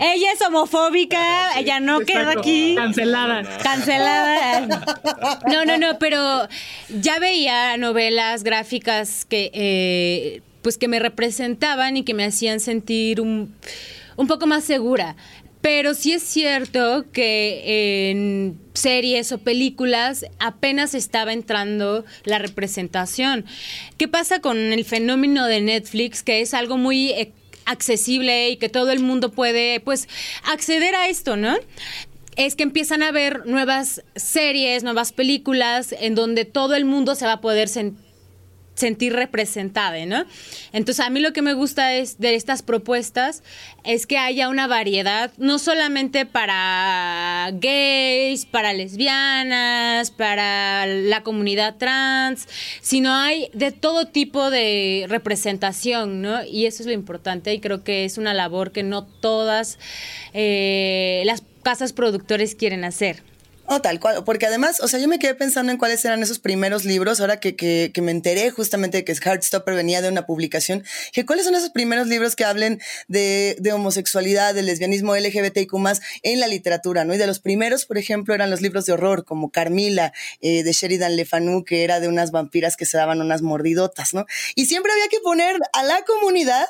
ella 0.00 0.32
es 0.32 0.42
homofóbica, 0.46 1.58
ella 1.58 1.80
no 1.80 2.00
Exacto. 2.00 2.20
queda 2.20 2.40
aquí. 2.40 2.74
Cancelada. 2.74 3.42
Cancelada. 3.62 4.66
No, 5.46 5.64
no, 5.66 5.76
no, 5.76 5.98
pero 5.98 6.48
ya 6.88 7.18
veía 7.18 7.76
novelas 7.76 8.44
gráficas 8.44 9.26
que 9.26 9.50
eh, 9.52 10.40
pues 10.68 10.76
que 10.76 10.86
me 10.86 10.98
representaban 10.98 11.96
y 11.96 12.02
que 12.02 12.12
me 12.12 12.26
hacían 12.26 12.60
sentir 12.60 13.22
un, 13.22 13.54
un 14.16 14.26
poco 14.26 14.46
más 14.46 14.64
segura. 14.64 15.16
Pero 15.62 15.94
sí 15.94 16.12
es 16.12 16.22
cierto 16.22 17.06
que 17.10 18.10
en 18.10 18.60
series 18.74 19.32
o 19.32 19.38
películas 19.38 20.26
apenas 20.38 20.92
estaba 20.92 21.32
entrando 21.32 22.04
la 22.24 22.38
representación. 22.38 23.46
¿Qué 23.96 24.08
pasa 24.08 24.40
con 24.42 24.58
el 24.58 24.84
fenómeno 24.84 25.46
de 25.46 25.62
Netflix, 25.62 26.22
que 26.22 26.42
es 26.42 26.52
algo 26.52 26.76
muy 26.76 27.12
eh, 27.12 27.32
accesible 27.64 28.50
y 28.50 28.58
que 28.58 28.68
todo 28.68 28.90
el 28.90 29.00
mundo 29.00 29.32
puede 29.32 29.80
pues 29.80 30.06
acceder 30.52 30.94
a 30.94 31.08
esto, 31.08 31.38
¿no? 31.38 31.56
es 32.36 32.54
que 32.54 32.62
empiezan 32.62 33.02
a 33.02 33.10
ver 33.10 33.46
nuevas 33.46 34.04
series, 34.14 34.84
nuevas 34.84 35.12
películas 35.12 35.92
en 35.98 36.14
donde 36.14 36.44
todo 36.44 36.76
el 36.76 36.84
mundo 36.84 37.16
se 37.16 37.26
va 37.26 37.32
a 37.32 37.40
poder 37.40 37.68
sentir 37.68 38.07
sentir 38.78 39.12
representada, 39.12 40.04
¿no? 40.06 40.24
Entonces, 40.72 41.04
a 41.04 41.10
mí 41.10 41.20
lo 41.20 41.32
que 41.32 41.42
me 41.42 41.52
gusta 41.52 41.94
es 41.94 42.18
de 42.18 42.36
estas 42.36 42.62
propuestas 42.62 43.42
es 43.84 44.06
que 44.06 44.18
haya 44.18 44.48
una 44.48 44.66
variedad, 44.66 45.32
no 45.36 45.58
solamente 45.58 46.26
para 46.26 47.50
gays, 47.54 48.46
para 48.46 48.72
lesbianas, 48.72 50.10
para 50.12 50.86
la 50.86 51.22
comunidad 51.22 51.76
trans, 51.76 52.46
sino 52.80 53.12
hay 53.14 53.50
de 53.52 53.72
todo 53.72 54.06
tipo 54.06 54.50
de 54.50 55.06
representación, 55.08 56.22
¿no? 56.22 56.44
Y 56.44 56.66
eso 56.66 56.82
es 56.82 56.86
lo 56.86 56.92
importante 56.92 57.52
y 57.52 57.60
creo 57.60 57.82
que 57.82 58.04
es 58.04 58.16
una 58.16 58.32
labor 58.32 58.70
que 58.70 58.84
no 58.84 59.04
todas 59.04 59.78
eh, 60.34 61.22
las 61.24 61.42
casas 61.64 61.92
productores 61.92 62.54
quieren 62.54 62.84
hacer. 62.84 63.22
No, 63.68 63.82
tal 63.82 64.00
cual, 64.00 64.24
porque 64.24 64.46
además, 64.46 64.80
o 64.80 64.88
sea, 64.88 64.98
yo 64.98 65.08
me 65.08 65.18
quedé 65.18 65.34
pensando 65.34 65.70
en 65.70 65.76
cuáles 65.76 66.02
eran 66.02 66.22
esos 66.22 66.38
primeros 66.38 66.86
libros, 66.86 67.20
ahora 67.20 67.38
que, 67.38 67.54
que, 67.54 67.90
que 67.92 68.00
me 68.00 68.12
enteré 68.12 68.50
justamente 68.50 68.96
de 68.96 69.04
que 69.04 69.12
Heartstopper 69.12 69.74
venía 69.74 70.00
de 70.00 70.08
una 70.08 70.24
publicación, 70.24 70.84
que 71.12 71.26
cuáles 71.26 71.44
son 71.44 71.54
esos 71.54 71.68
primeros 71.68 72.06
libros 72.06 72.34
que 72.34 72.46
hablen 72.46 72.80
de, 73.08 73.56
de 73.60 73.72
homosexualidad, 73.74 74.54
del 74.54 74.64
lesbianismo 74.64 75.14
LGBTIQ 75.14 75.74
más 75.74 76.00
en 76.22 76.40
la 76.40 76.46
literatura, 76.46 77.04
¿no? 77.04 77.14
Y 77.14 77.18
de 77.18 77.26
los 77.26 77.40
primeros, 77.40 77.84
por 77.84 77.98
ejemplo, 77.98 78.34
eran 78.34 78.48
los 78.50 78.62
libros 78.62 78.86
de 78.86 78.94
horror, 78.94 79.26
como 79.26 79.50
Carmila, 79.50 80.14
eh, 80.40 80.62
de 80.62 80.72
Sheridan 80.72 81.16
Le 81.16 81.26
Fanu, 81.26 81.62
que 81.62 81.84
era 81.84 82.00
de 82.00 82.08
unas 82.08 82.30
vampiras 82.30 82.74
que 82.74 82.86
se 82.86 82.96
daban 82.96 83.20
unas 83.20 83.42
mordidotas, 83.42 84.14
¿no? 84.14 84.24
Y 84.54 84.64
siempre 84.64 84.92
había 84.92 85.08
que 85.08 85.20
poner 85.20 85.58
a 85.74 85.82
la 85.82 86.02
comunidad 86.04 86.66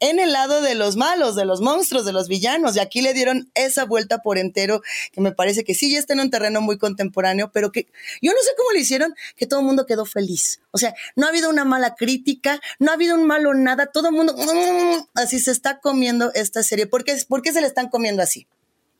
en 0.00 0.18
el 0.18 0.32
lado 0.32 0.62
de 0.62 0.74
los 0.74 0.96
malos, 0.96 1.36
de 1.36 1.44
los 1.44 1.60
monstruos, 1.60 2.04
de 2.04 2.12
los 2.12 2.26
villanos, 2.26 2.74
y 2.74 2.80
aquí 2.80 3.02
le 3.02 3.14
dieron 3.14 3.52
esa 3.54 3.84
vuelta 3.84 4.18
por 4.18 4.36
entero, 4.36 4.82
que 5.12 5.20
me 5.20 5.30
parece 5.30 5.62
que 5.62 5.74
sí, 5.74 5.92
ya 5.92 6.00
está 6.00 6.14
en 6.14 6.20
terreno 6.40 6.60
muy 6.60 6.78
contemporáneo, 6.78 7.50
pero 7.52 7.70
que 7.70 7.86
yo 8.22 8.32
no 8.32 8.38
sé 8.42 8.50
cómo 8.56 8.72
lo 8.72 8.78
hicieron, 8.78 9.14
que 9.36 9.46
todo 9.46 9.60
el 9.60 9.66
mundo 9.66 9.84
quedó 9.84 10.06
feliz. 10.06 10.60
O 10.70 10.78
sea, 10.78 10.94
no 11.16 11.26
ha 11.26 11.28
habido 11.28 11.50
una 11.50 11.64
mala 11.64 11.94
crítica, 11.94 12.60
no 12.78 12.90
ha 12.90 12.94
habido 12.94 13.14
un 13.14 13.26
malo 13.26 13.52
nada, 13.54 13.86
todo 13.86 14.08
el 14.08 14.14
mundo 14.14 14.34
mmm, 14.34 15.04
así 15.14 15.38
se 15.38 15.50
está 15.50 15.80
comiendo 15.80 16.32
esta 16.34 16.62
serie. 16.62 16.86
¿Por 16.86 17.04
qué, 17.04 17.16
¿Por 17.28 17.42
qué 17.42 17.52
se 17.52 17.60
le 17.60 17.66
están 17.66 17.88
comiendo 17.88 18.22
así? 18.22 18.46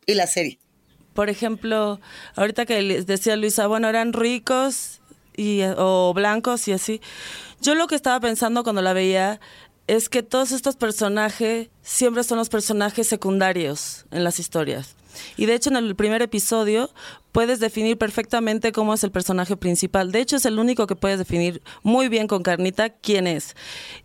Y 0.07 0.15
la 0.15 0.27
serie. 0.27 0.59
Por 1.15 1.31
ejemplo, 1.31 2.01
ahorita 2.37 2.67
que 2.67 2.83
les 2.83 3.07
decía 3.07 3.37
Luisa, 3.37 3.67
bueno, 3.67 3.89
eran 3.89 4.13
ricos 4.13 5.01
y, 5.37 5.63
o 5.77 6.13
blancos 6.15 6.69
y 6.69 6.73
así. 6.73 7.01
Yo 7.61 7.75
lo 7.75 7.87
que 7.87 7.95
estaba 7.95 8.21
pensando 8.21 8.63
cuando 8.63 8.83
la 8.83 8.93
veía 8.93 9.41
es 9.87 10.09
que 10.09 10.23
todos 10.23 10.53
estos 10.53 10.77
personajes 10.77 11.69
siempre 11.83 12.23
son 12.23 12.39
los 12.39 12.49
personajes 12.49 13.09
secundarios 13.09 14.07
en 14.11 14.25
las 14.25 14.39
historias. 14.39 14.95
Y 15.37 15.47
de 15.47 15.55
hecho 15.55 15.71
en 15.71 15.77
el 15.77 15.97
primer 15.97 16.23
episodio 16.23 16.91
puedes 17.33 17.61
definir 17.61 17.99
perfectamente 17.99 18.73
cómo 18.73 18.95
es 18.95 19.05
el 19.05 19.11
personaje 19.11 19.57
principal. 19.57 20.13
De 20.13 20.21
hecho 20.21 20.37
es 20.37 20.45
el 20.45 20.59
único 20.59 20.87
que 20.87 20.97
puedes 20.97 21.19
definir 21.19 21.63
muy 21.83 22.09
bien 22.09 22.27
con 22.27 22.43
Carnita 22.43 22.91
quién 22.91 23.27
es. 23.27 23.57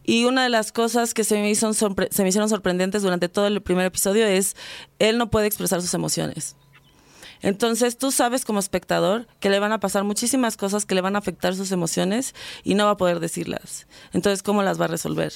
Y 0.03 0.25
una 0.25 0.43
de 0.43 0.49
las 0.49 0.71
cosas 0.71 1.13
que 1.13 1.23
se 1.23 1.35
me, 1.35 1.49
hizo 1.49 1.69
hicieron 1.71 2.49
sorprendentes 2.49 3.01
durante 3.01 3.29
todo 3.29 3.47
el 3.47 3.61
primer 3.61 3.85
episodio 3.85 4.25
es 4.25 4.55
él 4.99 5.17
no 5.17 5.29
puede 5.29 5.47
expresar 5.47 5.81
sus 5.81 5.93
emociones. 5.93 6.55
Entonces 7.41 7.97
tú 7.97 8.11
sabes 8.11 8.45
como 8.45 8.59
espectador 8.59 9.27
que 9.39 9.49
le 9.49 9.59
van 9.59 9.71
a 9.71 9.79
pasar 9.79 10.03
muchísimas 10.03 10.57
cosas 10.57 10.85
que 10.85 10.95
le 10.95 11.01
van 11.01 11.15
a 11.15 11.19
afectar 11.19 11.55
sus 11.55 11.71
emociones 11.71 12.33
y 12.63 12.75
no 12.75 12.85
va 12.85 12.91
a 12.91 12.97
poder 12.97 13.19
decirlas. 13.19 13.87
Entonces, 14.13 14.41
¿cómo 14.41 14.63
las 14.63 14.79
va 14.79 14.85
a 14.85 14.87
resolver? 14.89 15.31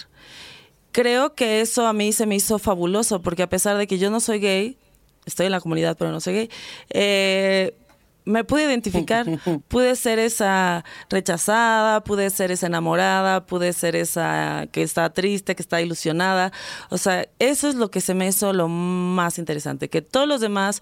Creo 0.92 1.36
que 1.36 1.62
eso 1.62 1.86
a 1.86 1.94
mí 1.94 2.12
se 2.12 2.26
me 2.26 2.36
hizo 2.36 2.58
fabuloso 2.58 3.22
porque 3.22 3.44
a 3.44 3.50
pesar 3.50 3.78
de 3.78 3.86
que 3.86 4.00
yo 4.00 4.10
no 4.10 4.20
soy 4.22 4.40
gay, 4.40 4.78
estoy 5.26 5.48
en 5.48 5.52
la 5.52 5.62
comunidad 5.62 5.98
pero 5.98 6.12
no 6.12 6.20
soy 6.20 6.34
gay, 6.34 6.50
eh, 6.90 7.76
me 8.26 8.44
pude 8.44 8.64
identificar, 8.64 9.26
pude 9.68 9.96
ser 9.96 10.20
esa 10.20 10.86
rechazada, 11.10 12.04
pude 12.04 12.30
ser 12.30 12.52
esa 12.52 12.68
enamorada, 12.68 13.46
pude 13.46 13.74
ser 13.74 13.96
esa 13.96 14.68
que 14.72 14.84
está 14.84 15.10
triste, 15.10 15.56
que 15.56 15.64
está 15.64 15.82
ilusionada. 15.82 16.52
O 16.90 16.98
sea, 16.98 17.28
eso 17.40 17.68
es 17.68 17.76
lo 17.76 17.90
que 17.90 18.02
se 18.02 18.14
me 18.14 18.28
hizo 18.28 18.54
lo 18.54 18.68
más 18.68 19.40
interesante, 19.40 19.90
que 19.90 20.02
todos 20.02 20.28
los 20.28 20.42
demás 20.42 20.82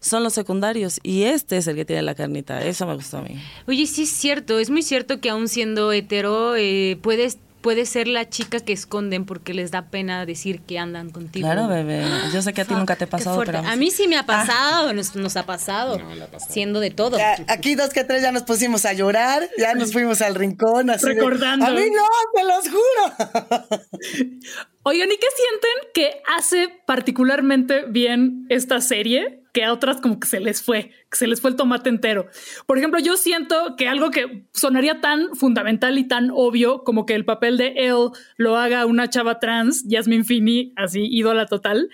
son 0.00 0.22
los 0.22 0.34
secundarios 0.34 1.00
y 1.02 1.22
este 1.22 1.56
es 1.56 1.66
el 1.66 1.76
que 1.76 1.84
tiene 1.84 2.02
la 2.02 2.14
carnita. 2.14 2.62
Eso 2.64 2.86
me 2.86 2.94
gustó 2.94 3.18
a 3.18 3.22
mí. 3.22 3.42
Oye, 3.66 3.86
sí 3.86 4.02
es 4.02 4.10
cierto, 4.10 4.58
es 4.58 4.70
muy 4.70 4.82
cierto 4.82 5.20
que 5.20 5.30
aún 5.30 5.48
siendo 5.48 5.92
hetero 5.92 6.54
eh, 6.56 6.98
puedes 7.02 7.38
puede 7.64 7.86
ser 7.86 8.08
la 8.08 8.28
chica 8.28 8.60
que 8.60 8.74
esconden 8.74 9.24
porque 9.24 9.54
les 9.54 9.70
da 9.70 9.86
pena 9.86 10.26
decir 10.26 10.60
que 10.60 10.78
andan 10.78 11.08
contigo. 11.08 11.46
Claro, 11.46 11.66
bebé. 11.66 12.04
Yo 12.30 12.42
sé 12.42 12.52
que 12.52 12.60
a 12.60 12.66
ti 12.66 12.74
nunca 12.74 12.94
te 12.94 13.04
ha 13.04 13.06
pasado, 13.08 13.42
pero... 13.42 13.60
A 13.60 13.74
mí 13.76 13.90
sí 13.90 14.06
me 14.06 14.18
ha 14.18 14.26
pasado, 14.26 14.92
nos, 14.92 15.16
nos, 15.16 15.34
ha 15.38 15.46
pasado, 15.46 15.98
siendo 16.46 16.78
de 16.78 16.90
todo. 16.90 17.16
aquí 17.48 17.74
dos 17.74 17.88
que 17.88 18.04
tres 18.04 18.20
ya 18.20 18.32
nos 18.32 18.42
pusimos 18.42 18.84
a 18.84 18.92
llorar, 18.92 19.48
ya 19.56 19.72
nos 19.72 19.94
fuimos 19.94 20.20
al 20.20 20.34
rincón. 20.34 20.90
Así 20.90 21.06
Recordando. 21.06 21.64
a 21.64 21.70
mí 21.70 21.86
no, 21.90 22.06
te 22.34 22.44
los 22.44 22.68
juro. 22.68 24.44
Oigan, 24.86 25.10
¿y 25.10 25.16
qué 25.16 25.26
sienten 25.34 25.90
que 25.94 26.22
hace 26.26 26.68
particularmente 26.86 27.84
bien 27.88 28.46
esta 28.50 28.80
serie? 28.80 29.40
que 29.54 29.62
a 29.62 29.72
otras 29.72 30.00
como 30.00 30.18
que 30.18 30.26
se 30.26 30.40
les 30.40 30.62
fue, 30.62 30.90
que 31.08 31.16
se 31.16 31.28
les 31.28 31.40
fue 31.40 31.50
el 31.50 31.56
tomate 31.56 31.88
entero. 31.88 32.26
Por 32.66 32.76
ejemplo, 32.76 32.98
yo 32.98 33.16
siento 33.16 33.76
que 33.76 33.86
algo 33.86 34.10
que 34.10 34.46
sonaría 34.52 35.00
tan 35.00 35.36
fundamental 35.36 35.96
y 35.96 36.08
tan 36.08 36.30
obvio 36.32 36.82
como 36.82 37.06
que 37.06 37.14
el 37.14 37.24
papel 37.24 37.56
de 37.56 37.72
él 37.76 38.08
lo 38.36 38.56
haga 38.56 38.84
una 38.84 39.08
chava 39.08 39.38
trans, 39.38 39.84
Jasmine 39.88 40.24
Finney, 40.24 40.72
así 40.74 41.06
ídola 41.08 41.46
total, 41.46 41.88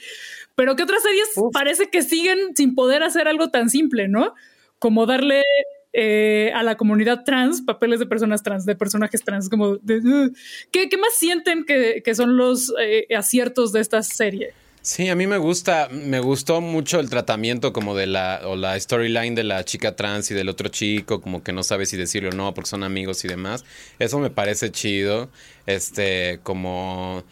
pero 0.54 0.74
que 0.74 0.84
otras 0.84 1.02
series 1.02 1.28
parece 1.52 1.90
que 1.90 2.00
siguen 2.00 2.56
sin 2.56 2.74
poder 2.74 3.02
hacer 3.02 3.28
algo 3.28 3.50
tan 3.50 3.68
simple, 3.68 4.08
¿no? 4.08 4.32
Como 4.78 5.04
darle 5.04 5.42
eh, 5.92 6.52
a 6.54 6.62
la 6.62 6.76
comunidad 6.76 7.24
trans, 7.24 7.62
papeles 7.62 7.98
de 8.00 8.06
personas 8.06 8.42
trans, 8.42 8.64
de 8.64 8.76
personajes 8.76 9.22
trans, 9.22 9.48
como 9.48 9.76
de, 9.76 10.30
¿qué, 10.70 10.88
más 10.98 11.14
sienten 11.14 11.64
que, 11.64 12.14
son 12.14 12.36
los 12.36 12.72
eh, 12.80 13.06
aciertos 13.14 13.72
de 13.72 13.80
esta 13.80 14.02
serie? 14.02 14.54
Sí, 14.82 15.10
a 15.10 15.14
mí 15.14 15.26
me 15.26 15.36
gusta, 15.36 15.88
me 15.90 16.20
gustó 16.20 16.62
mucho 16.62 17.00
el 17.00 17.10
tratamiento 17.10 17.74
como 17.74 17.94
de 17.94 18.06
la, 18.06 18.40
o 18.44 18.56
la 18.56 18.80
storyline 18.80 19.34
de 19.34 19.44
la 19.44 19.62
chica 19.62 19.94
trans 19.94 20.30
y 20.30 20.34
del 20.34 20.48
otro 20.48 20.68
chico, 20.68 21.20
como 21.20 21.42
que 21.42 21.52
no 21.52 21.62
sabe 21.62 21.84
si 21.84 21.98
decirlo 21.98 22.30
o 22.30 22.32
no 22.32 22.54
porque 22.54 22.70
son 22.70 22.82
amigos 22.82 23.22
y 23.26 23.28
demás. 23.28 23.62
Eso 23.98 24.18
me 24.18 24.30
parece 24.30 24.70
chido. 24.70 25.28
Este, 25.66 26.40
como 26.42 27.24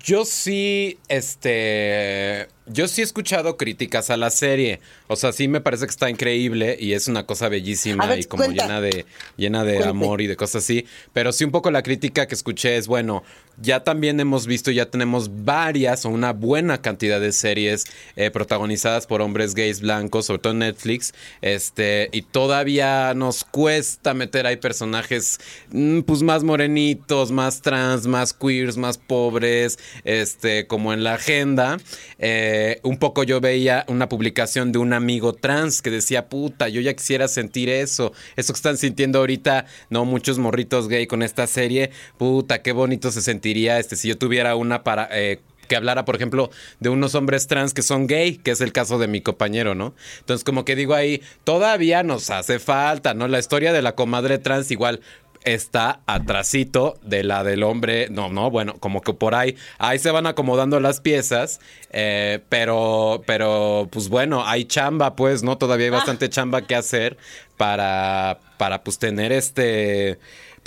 yo 0.00 0.24
sí, 0.24 0.98
este, 1.08 2.48
yo 2.70 2.88
sí 2.88 3.00
he 3.00 3.04
escuchado 3.04 3.56
críticas 3.56 4.10
a 4.10 4.16
la 4.16 4.30
serie. 4.30 4.80
O 5.06 5.16
sea, 5.16 5.32
sí 5.32 5.48
me 5.48 5.60
parece 5.60 5.86
que 5.86 5.90
está 5.90 6.10
increíble 6.10 6.76
y 6.78 6.92
es 6.92 7.08
una 7.08 7.26
cosa 7.26 7.48
bellísima 7.48 8.16
y 8.16 8.24
como 8.24 8.44
llena 8.44 8.80
de, 8.80 9.06
llena 9.36 9.64
de 9.64 9.84
amor 9.84 10.20
y 10.20 10.26
de 10.26 10.36
cosas 10.36 10.64
así. 10.64 10.86
Pero 11.12 11.32
sí 11.32 11.44
un 11.44 11.50
poco 11.50 11.70
la 11.70 11.82
crítica 11.82 12.26
que 12.26 12.34
escuché 12.34 12.76
es, 12.76 12.86
bueno, 12.86 13.22
ya 13.60 13.82
también 13.82 14.20
hemos 14.20 14.46
visto, 14.46 14.70
ya 14.70 14.86
tenemos 14.86 15.44
varias 15.44 16.04
o 16.04 16.10
una 16.10 16.32
buena 16.32 16.80
cantidad 16.80 17.20
de 17.20 17.32
series 17.32 17.86
eh, 18.16 18.30
protagonizadas 18.30 19.06
por 19.06 19.20
hombres 19.20 19.54
gays 19.54 19.80
blancos, 19.80 20.26
sobre 20.26 20.40
todo 20.40 20.52
en 20.52 20.60
Netflix, 20.60 21.12
este, 21.42 22.08
y 22.12 22.22
todavía 22.22 23.14
nos 23.14 23.44
cuesta 23.44 24.14
meter 24.14 24.46
ahí 24.46 24.56
personajes 24.56 25.40
mm, 25.70 26.00
pues 26.00 26.22
más 26.22 26.44
morenitos, 26.44 27.32
más 27.32 27.60
trans, 27.60 28.06
más 28.06 28.32
queers, 28.32 28.76
más 28.76 28.98
pobres, 28.98 29.78
este, 30.04 30.66
como 30.66 30.92
en 30.92 31.02
la 31.02 31.14
agenda. 31.14 31.78
Eh, 32.18 32.57
un 32.82 32.98
poco 32.98 33.22
yo 33.22 33.40
veía 33.40 33.84
una 33.88 34.08
publicación 34.08 34.72
de 34.72 34.78
un 34.78 34.92
amigo 34.92 35.32
trans 35.32 35.82
que 35.82 35.90
decía, 35.90 36.28
puta, 36.28 36.68
yo 36.68 36.80
ya 36.80 36.94
quisiera 36.94 37.28
sentir 37.28 37.68
eso, 37.68 38.12
eso 38.36 38.52
que 38.52 38.56
están 38.58 38.76
sintiendo 38.76 39.18
ahorita, 39.18 39.66
no 39.90 40.04
muchos 40.04 40.38
morritos 40.38 40.88
gay 40.88 41.06
con 41.06 41.22
esta 41.22 41.46
serie, 41.46 41.90
puta, 42.16 42.62
qué 42.62 42.72
bonito 42.72 43.10
se 43.12 43.22
sentiría 43.22 43.78
este, 43.78 43.96
si 43.96 44.08
yo 44.08 44.18
tuviera 44.18 44.54
una 44.56 44.84
para... 44.84 45.08
Eh, 45.12 45.40
que 45.68 45.76
hablara, 45.76 46.04
por 46.04 46.16
ejemplo, 46.16 46.50
de 46.80 46.88
unos 46.88 47.14
hombres 47.14 47.46
trans 47.46 47.74
que 47.74 47.82
son 47.82 48.06
gay, 48.06 48.38
que 48.38 48.50
es 48.52 48.60
el 48.60 48.72
caso 48.72 48.98
de 48.98 49.06
mi 49.06 49.20
compañero, 49.20 49.74
¿no? 49.74 49.94
Entonces, 50.20 50.42
como 50.42 50.64
que 50.64 50.74
digo 50.74 50.94
ahí, 50.94 51.22
todavía 51.44 52.02
nos 52.02 52.30
hace 52.30 52.58
falta, 52.58 53.12
¿no? 53.12 53.28
La 53.28 53.38
historia 53.38 53.72
de 53.72 53.82
la 53.82 53.94
comadre 53.94 54.38
trans 54.38 54.70
igual 54.70 55.00
está 55.54 56.00
atrasito 56.06 56.98
de 57.02 57.24
la 57.24 57.44
del 57.44 57.62
hombre. 57.62 58.08
No, 58.10 58.28
no, 58.28 58.50
bueno, 58.50 58.76
como 58.78 59.00
que 59.00 59.12
por 59.12 59.34
ahí, 59.34 59.56
ahí 59.78 59.98
se 59.98 60.10
van 60.10 60.26
acomodando 60.26 60.80
las 60.80 61.00
piezas, 61.00 61.60
eh, 61.90 62.40
pero, 62.48 63.22
pero, 63.26 63.88
pues 63.90 64.08
bueno, 64.08 64.46
hay 64.46 64.64
chamba, 64.64 65.16
pues, 65.16 65.42
¿no? 65.42 65.58
Todavía 65.58 65.86
hay 65.86 65.90
bastante 65.90 66.28
chamba 66.28 66.66
que 66.66 66.74
hacer 66.74 67.16
para, 67.56 68.38
para, 68.56 68.82
pues, 68.82 68.98
tener 68.98 69.32
este 69.32 70.18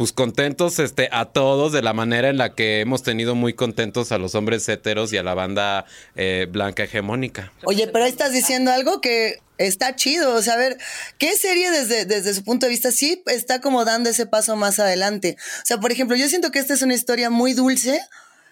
pues 0.02 0.14
contentos 0.14 0.80
este, 0.80 1.10
a 1.12 1.26
todos 1.26 1.72
de 1.72 1.84
la 1.84 1.94
manera 1.94 2.30
en 2.30 2.38
la 2.40 2.56
que 2.56 2.80
hemos 2.80 3.04
tenido 3.04 3.36
muy 3.36 3.54
contentos 3.54 4.12
a 4.12 4.18
los 4.18 4.34
hombres 4.34 4.68
heteros 4.68 5.14
y 5.14 5.18
a 5.18 5.22
la 5.22 5.36
banda 5.36 5.86
eh, 6.16 6.48
blanca 6.50 6.86
hegemónica. 6.86 7.54
Oye, 7.66 7.86
pero 7.86 8.06
ahí 8.06 8.10
estás 8.10 8.34
diciendo 8.34 8.72
algo 8.72 9.00
que 9.00 9.38
está 9.60 9.96
chido. 9.96 10.34
O 10.34 10.42
sea, 10.42 10.56
a 10.56 10.58
ver, 10.58 10.80
¿qué 11.20 11.38
serie 11.38 11.70
desde, 11.70 12.06
desde 12.06 12.34
su 12.34 12.44
punto 12.44 12.66
de 12.66 12.72
vista 12.72 12.92
sí 12.92 13.22
está 13.28 13.62
como 13.62 13.86
dando 13.86 14.10
ese 14.10 14.26
paso 14.26 14.56
más 14.56 14.80
adelante? 14.80 15.38
O 15.62 15.66
sea, 15.68 15.80
por 15.80 15.92
ejemplo, 15.92 16.18
yo 16.18 16.28
siento 16.28 16.50
que 16.50 16.58
esta 16.58 16.74
es 16.74 16.82
una 16.82 16.96
historia 16.96 17.30
muy 17.30 17.54
dulce 17.54 18.02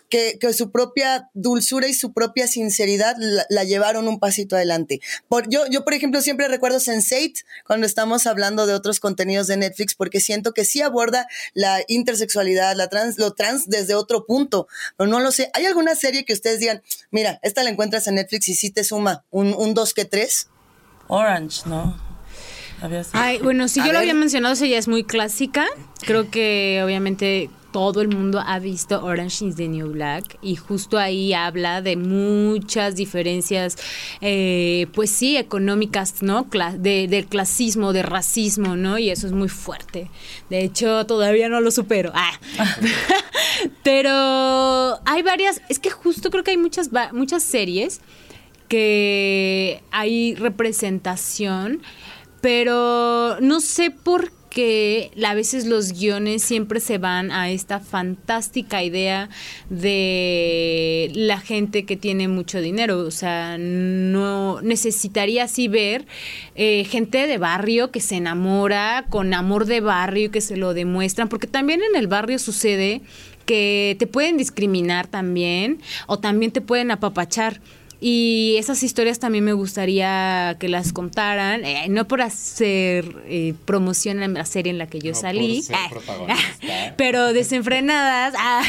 que, 0.09 0.37
su 0.53 0.71
propia 0.71 1.29
dulzura 1.33 1.87
y 1.87 1.93
su 1.93 2.13
propia 2.13 2.47
sinceridad 2.47 3.15
la, 3.49 3.63
llevaron 3.63 4.07
un 4.07 4.19
pasito 4.19 4.55
adelante. 4.55 4.99
Por, 5.27 5.47
yo, 5.49 5.65
yo, 5.69 5.83
por 5.83 5.93
ejemplo, 5.93 6.21
siempre 6.21 6.47
recuerdo 6.47 6.79
Sense8 6.79 7.43
cuando 7.65 7.85
estamos 7.85 8.25
hablando 8.27 8.65
de 8.65 8.73
otros 8.73 8.99
contenidos 8.99 9.47
de 9.47 9.57
Netflix, 9.57 9.95
porque 9.95 10.19
siento 10.19 10.53
que 10.53 10.65
sí 10.65 10.81
aborda 10.81 11.27
la 11.53 11.81
intersexualidad, 11.87 12.75
la 12.75 12.87
trans, 12.87 13.17
lo 13.17 13.33
trans 13.33 13.69
desde 13.69 13.95
otro 13.95 14.25
punto, 14.25 14.67
pero 14.97 15.09
no 15.09 15.19
lo 15.19 15.31
sé. 15.31 15.49
¿Hay 15.53 15.65
alguna 15.65 15.95
serie 15.95 16.25
que 16.25 16.33
ustedes 16.33 16.59
digan, 16.59 16.81
mira, 17.11 17.39
esta 17.43 17.63
la 17.63 17.69
encuentras 17.69 18.07
en 18.07 18.15
Netflix 18.15 18.49
y 18.49 18.55
sí 18.55 18.71
te 18.71 18.83
suma 18.83 19.23
un, 19.29 19.53
un 19.53 19.73
dos 19.73 19.93
que 19.93 20.05
tres? 20.05 20.47
Orange, 21.07 21.61
¿no? 21.65 22.09
Ay, 23.13 23.39
bueno, 23.39 23.67
si 23.67 23.83
yo 23.85 23.91
lo 23.91 23.99
había 23.99 24.13
mencionado, 24.13 24.55
ella 24.63 24.77
es 24.77 24.87
muy 24.87 25.03
clásica. 25.03 25.65
Creo 26.05 26.31
que 26.31 26.81
obviamente 26.83 27.49
todo 27.71 28.01
el 28.01 28.09
mundo 28.09 28.41
ha 28.45 28.59
visto 28.59 29.03
Orange 29.03 29.45
is 29.45 29.55
the 29.55 29.67
New 29.67 29.91
Black 29.91 30.37
y 30.41 30.55
justo 30.55 30.97
ahí 30.97 31.33
habla 31.33 31.81
de 31.81 31.95
muchas 31.95 32.95
diferencias, 32.95 33.77
eh, 34.21 34.87
pues 34.93 35.11
sí, 35.11 35.37
económicas, 35.37 36.21
¿no? 36.21 36.47
de, 36.77 37.07
del 37.07 37.27
clasismo, 37.27 37.93
de 37.93 38.03
racismo, 38.03 38.75
¿no? 38.75 38.97
Y 38.97 39.09
eso 39.09 39.27
es 39.27 39.33
muy 39.33 39.49
fuerte. 39.49 40.09
De 40.49 40.63
hecho, 40.63 41.05
todavía 41.05 41.49
no 41.49 41.61
lo 41.61 41.71
supero. 41.71 42.11
Ah. 42.13 42.39
Pero 43.83 44.99
hay 45.05 45.21
varias, 45.23 45.61
es 45.69 45.79
que 45.79 45.89
justo 45.89 46.29
creo 46.29 46.43
que 46.43 46.51
hay 46.51 46.57
muchas, 46.57 46.89
muchas 47.11 47.43
series 47.43 48.01
que 48.67 49.83
hay 49.91 50.35
representación, 50.35 51.81
pero 52.39 53.37
no 53.41 53.59
sé 53.59 53.91
por 53.91 54.31
qué 54.31 54.38
que 54.49 55.11
a 55.23 55.33
veces 55.33 55.65
los 55.65 55.93
guiones 55.93 56.41
siempre 56.41 56.79
se 56.79 56.97
van 56.97 57.31
a 57.31 57.49
esta 57.49 57.79
fantástica 57.79 58.83
idea 58.83 59.29
de 59.69 61.11
la 61.13 61.39
gente 61.39 61.85
que 61.85 61.95
tiene 61.95 62.27
mucho 62.27 62.59
dinero. 62.59 62.99
O 62.99 63.11
sea, 63.11 63.57
no 63.59 64.61
necesitaría 64.61 65.43
así 65.43 65.67
ver 65.67 66.05
eh, 66.55 66.85
gente 66.85 67.27
de 67.27 67.37
barrio 67.37 67.91
que 67.91 68.01
se 68.01 68.15
enamora 68.15 69.05
con 69.09 69.33
amor 69.33 69.65
de 69.65 69.81
barrio 69.81 70.25
y 70.25 70.29
que 70.29 70.41
se 70.41 70.57
lo 70.57 70.73
demuestran, 70.73 71.29
porque 71.29 71.47
también 71.47 71.81
en 71.83 71.95
el 71.95 72.07
barrio 72.07 72.39
sucede 72.39 73.01
que 73.45 73.95
te 73.97 74.05
pueden 74.05 74.37
discriminar 74.37 75.07
también 75.07 75.79
o 76.05 76.19
también 76.19 76.51
te 76.51 76.61
pueden 76.61 76.91
apapachar. 76.91 77.61
Y 78.01 78.55
esas 78.57 78.81
historias 78.81 79.19
también 79.19 79.43
me 79.43 79.51
gustaría 79.51 80.55
que 80.57 80.69
las 80.69 80.93
contaran, 80.93 81.65
eh, 81.65 81.87
no 81.89 82.07
por 82.07 82.21
hacer 82.21 83.13
eh, 83.25 83.53
promoción 83.65 84.23
en 84.23 84.35
la 84.35 84.45
serie 84.45 84.71
en 84.71 84.77
la 84.77 84.87
que 84.87 84.99
yo 84.99 85.13
salí, 85.13 85.65
ah, 85.73 85.89
pero 86.97 87.33
desenfrenadas, 87.33 88.35
ah, 88.37 88.63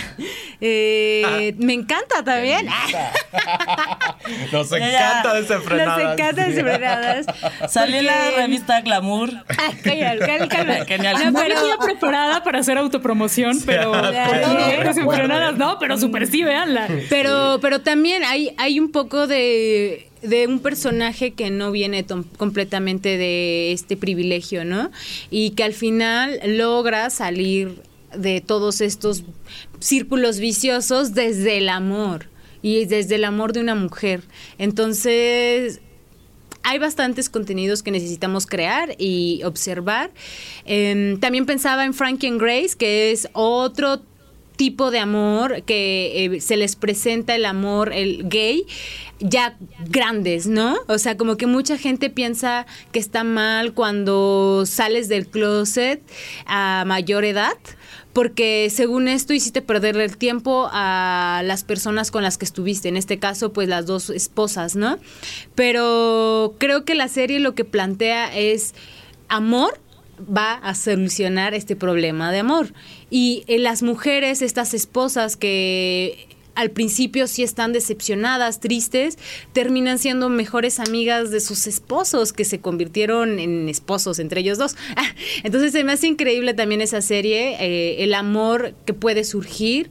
eh, 0.60 1.22
ah. 1.24 1.56
me 1.58 1.74
encanta 1.74 2.24
también. 2.24 2.66
Nos 4.52 4.72
encanta 4.72 5.34
desenfrenadas. 5.34 6.02
Nos 6.02 6.12
encanta 6.12 6.46
desenfrenadas. 6.46 7.26
Salió 7.68 7.98
en 7.98 8.06
la 8.06 8.30
revista 8.32 8.80
Glamour. 8.80 9.32
No, 9.32 9.44
pero... 11.32 11.78
preparada 11.84 12.42
para 12.42 12.58
hacer 12.58 12.78
autopromoción, 12.78 13.60
pero 13.64 13.92
desenfrenadas 14.82 15.56
no, 15.56 15.78
pero 15.78 15.96
super 15.98 16.26
sí, 16.26 16.42
véanla. 16.42 16.88
Pero, 17.08 17.58
pero 17.62 17.80
también 17.80 18.24
hay, 18.24 18.54
hay 18.58 18.80
un 18.80 18.90
poco 18.90 19.19
de 19.26 20.10
de 20.22 20.46
un 20.46 20.60
personaje 20.60 21.32
que 21.32 21.50
no 21.50 21.70
viene 21.70 22.04
completamente 22.36 23.16
de 23.16 23.72
este 23.72 23.96
privilegio, 23.96 24.64
¿no? 24.64 24.90
Y 25.30 25.50
que 25.50 25.64
al 25.64 25.72
final 25.72 26.40
logra 26.44 27.10
salir 27.10 27.82
de 28.14 28.40
todos 28.40 28.80
estos 28.80 29.24
círculos 29.78 30.38
viciosos 30.38 31.14
desde 31.14 31.58
el 31.58 31.68
amor 31.68 32.28
y 32.62 32.84
desde 32.84 33.14
el 33.14 33.24
amor 33.24 33.52
de 33.52 33.60
una 33.60 33.74
mujer. 33.74 34.22
Entonces, 34.58 35.80
hay 36.62 36.78
bastantes 36.78 37.30
contenidos 37.30 37.82
que 37.82 37.90
necesitamos 37.90 38.46
crear 38.46 38.94
y 38.98 39.42
observar. 39.44 40.10
Em, 40.66 41.18
también 41.18 41.46
pensaba 41.46 41.86
en 41.86 41.94
Frankie 41.94 42.26
and 42.26 42.40
Grace, 42.40 42.76
que 42.76 43.12
es 43.12 43.28
otro 43.32 44.02
tipo 44.60 44.90
de 44.90 44.98
amor 44.98 45.62
que 45.62 46.26
eh, 46.26 46.40
se 46.42 46.58
les 46.58 46.76
presenta 46.76 47.34
el 47.34 47.46
amor 47.46 47.94
el 47.94 48.28
gay 48.28 48.66
ya 49.18 49.56
grandes, 49.88 50.46
¿no? 50.46 50.76
O 50.86 50.98
sea, 50.98 51.16
como 51.16 51.38
que 51.38 51.46
mucha 51.46 51.78
gente 51.78 52.10
piensa 52.10 52.66
que 52.92 52.98
está 52.98 53.24
mal 53.24 53.72
cuando 53.72 54.64
sales 54.66 55.08
del 55.08 55.28
closet 55.28 56.02
a 56.44 56.84
mayor 56.86 57.24
edad 57.24 57.56
porque 58.12 58.68
según 58.70 59.08
esto 59.08 59.32
hiciste 59.32 59.62
perder 59.62 59.96
el 59.96 60.18
tiempo 60.18 60.68
a 60.72 61.40
las 61.42 61.64
personas 61.64 62.10
con 62.10 62.22
las 62.22 62.36
que 62.36 62.44
estuviste, 62.44 62.90
en 62.90 62.98
este 62.98 63.18
caso 63.18 63.54
pues 63.54 63.66
las 63.66 63.86
dos 63.86 64.10
esposas, 64.10 64.76
¿no? 64.76 64.98
Pero 65.54 66.54
creo 66.58 66.84
que 66.84 66.94
la 66.94 67.08
serie 67.08 67.40
lo 67.40 67.54
que 67.54 67.64
plantea 67.64 68.36
es 68.36 68.74
amor 69.28 69.80
va 70.20 70.54
a 70.54 70.74
solucionar 70.74 71.54
este 71.54 71.76
problema 71.76 72.30
de 72.30 72.40
amor. 72.40 72.72
Y 73.10 73.44
eh, 73.48 73.58
las 73.58 73.82
mujeres, 73.82 74.40
estas 74.40 74.72
esposas 74.72 75.36
que 75.36 76.28
al 76.54 76.70
principio 76.70 77.26
sí 77.26 77.42
están 77.42 77.72
decepcionadas, 77.72 78.60
tristes, 78.60 79.18
terminan 79.52 79.98
siendo 79.98 80.28
mejores 80.28 80.78
amigas 80.78 81.30
de 81.30 81.40
sus 81.40 81.66
esposos 81.66 82.32
que 82.32 82.44
se 82.44 82.60
convirtieron 82.60 83.38
en 83.38 83.68
esposos 83.68 84.18
entre 84.18 84.40
ellos 84.40 84.58
dos. 84.58 84.76
Entonces 85.42 85.72
se 85.72 85.84
me 85.84 85.92
hace 85.92 86.06
increíble 86.06 86.54
también 86.54 86.80
esa 86.80 87.00
serie, 87.02 87.56
eh, 87.60 88.04
el 88.04 88.14
amor 88.14 88.74
que 88.84 88.94
puede 88.94 89.24
surgir 89.24 89.90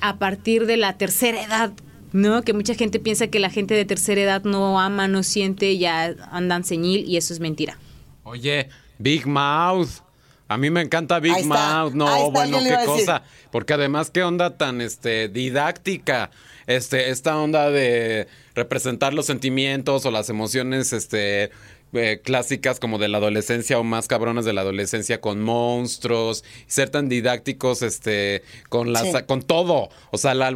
a 0.00 0.18
partir 0.18 0.66
de 0.66 0.76
la 0.76 0.98
tercera 0.98 1.42
edad. 1.42 1.72
¿No? 2.12 2.42
Que 2.42 2.52
mucha 2.52 2.74
gente 2.74 2.98
piensa 2.98 3.28
que 3.28 3.38
la 3.38 3.50
gente 3.50 3.74
de 3.74 3.84
tercera 3.84 4.20
edad 4.20 4.42
no 4.42 4.80
ama, 4.80 5.06
no 5.06 5.22
siente, 5.22 5.78
ya 5.78 6.16
andan 6.32 6.64
ceñil 6.64 7.08
y 7.08 7.16
eso 7.16 7.32
es 7.32 7.38
mentira. 7.38 7.78
Oye, 8.24 8.68
Big 8.98 9.28
Mouth. 9.28 10.02
A 10.50 10.56
mí 10.56 10.68
me 10.68 10.80
encanta 10.80 11.20
Big 11.20 11.46
Mouth. 11.46 11.92
No, 11.92 12.32
bueno, 12.32 12.58
qué 12.58 12.76
cosa. 12.84 13.22
Porque 13.52 13.74
además, 13.74 14.10
qué 14.10 14.24
onda 14.24 14.56
tan 14.56 14.80
este, 14.80 15.28
didáctica. 15.28 16.32
Este, 16.66 17.10
esta 17.10 17.36
onda 17.36 17.70
de 17.70 18.26
representar 18.56 19.14
los 19.14 19.26
sentimientos 19.26 20.04
o 20.06 20.10
las 20.10 20.28
emociones, 20.28 20.92
este 20.92 21.52
eh, 21.92 22.20
clásicas 22.22 22.78
como 22.78 22.98
de 22.98 23.08
la 23.08 23.18
adolescencia 23.18 23.78
o 23.78 23.84
más 23.84 24.06
cabronas 24.06 24.44
de 24.44 24.52
la 24.52 24.60
adolescencia 24.60 25.20
con 25.20 25.40
monstruos, 25.40 26.44
ser 26.66 26.90
tan 26.90 27.08
didácticos 27.08 27.82
este 27.82 28.42
con 28.68 28.92
las 28.92 29.22
con 29.24 29.42
todo, 29.42 29.88
o 30.10 30.18
sea, 30.18 30.34
la, 30.34 30.46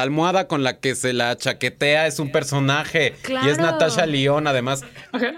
almohada 0.00 0.48
con 0.48 0.62
la 0.62 0.80
que 0.80 0.94
se 0.94 1.12
la 1.12 1.36
chaquetea 1.36 2.06
es 2.06 2.18
un 2.18 2.32
personaje 2.32 3.14
y 3.28 3.48
es 3.48 3.58
Natasha 3.58 4.06
Lyon 4.06 4.46
además. 4.46 4.82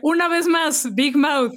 Una 0.03 0.29
vez 0.29 0.47
más, 0.47 0.95
Big 0.95 1.17
Mouth 1.17 1.55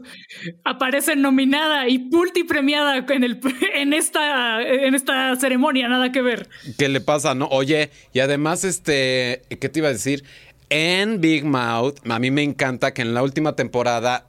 aparece 0.64 1.16
nominada 1.16 1.88
y 1.88 2.00
multipremiada 2.00 2.98
en 2.98 3.24
el 3.24 3.40
en 3.74 3.94
esta 3.94 4.62
en 4.62 4.94
esta 4.94 5.36
ceremonia, 5.38 5.88
nada 5.88 6.12
que 6.12 6.22
ver. 6.22 6.50
¿Qué 6.78 6.90
le 6.90 7.02
pasa, 7.02 7.36
no? 7.36 7.48
Oye, 7.48 7.90
y 8.14 8.20
además 8.20 8.64
este, 8.64 9.42
¿qué 9.60 9.70
te 9.70 9.80
iba 9.80 9.90
a 9.90 9.94
decir? 9.94 10.24
En 10.70 11.20
Big 11.20 11.46
Mouth, 11.46 11.98
a 12.08 12.20
mí 12.20 12.30
me 12.30 12.44
encanta 12.44 12.94
que 12.94 13.02
en 13.02 13.14
la 13.14 13.24
última 13.24 13.56
temporada 13.56 14.26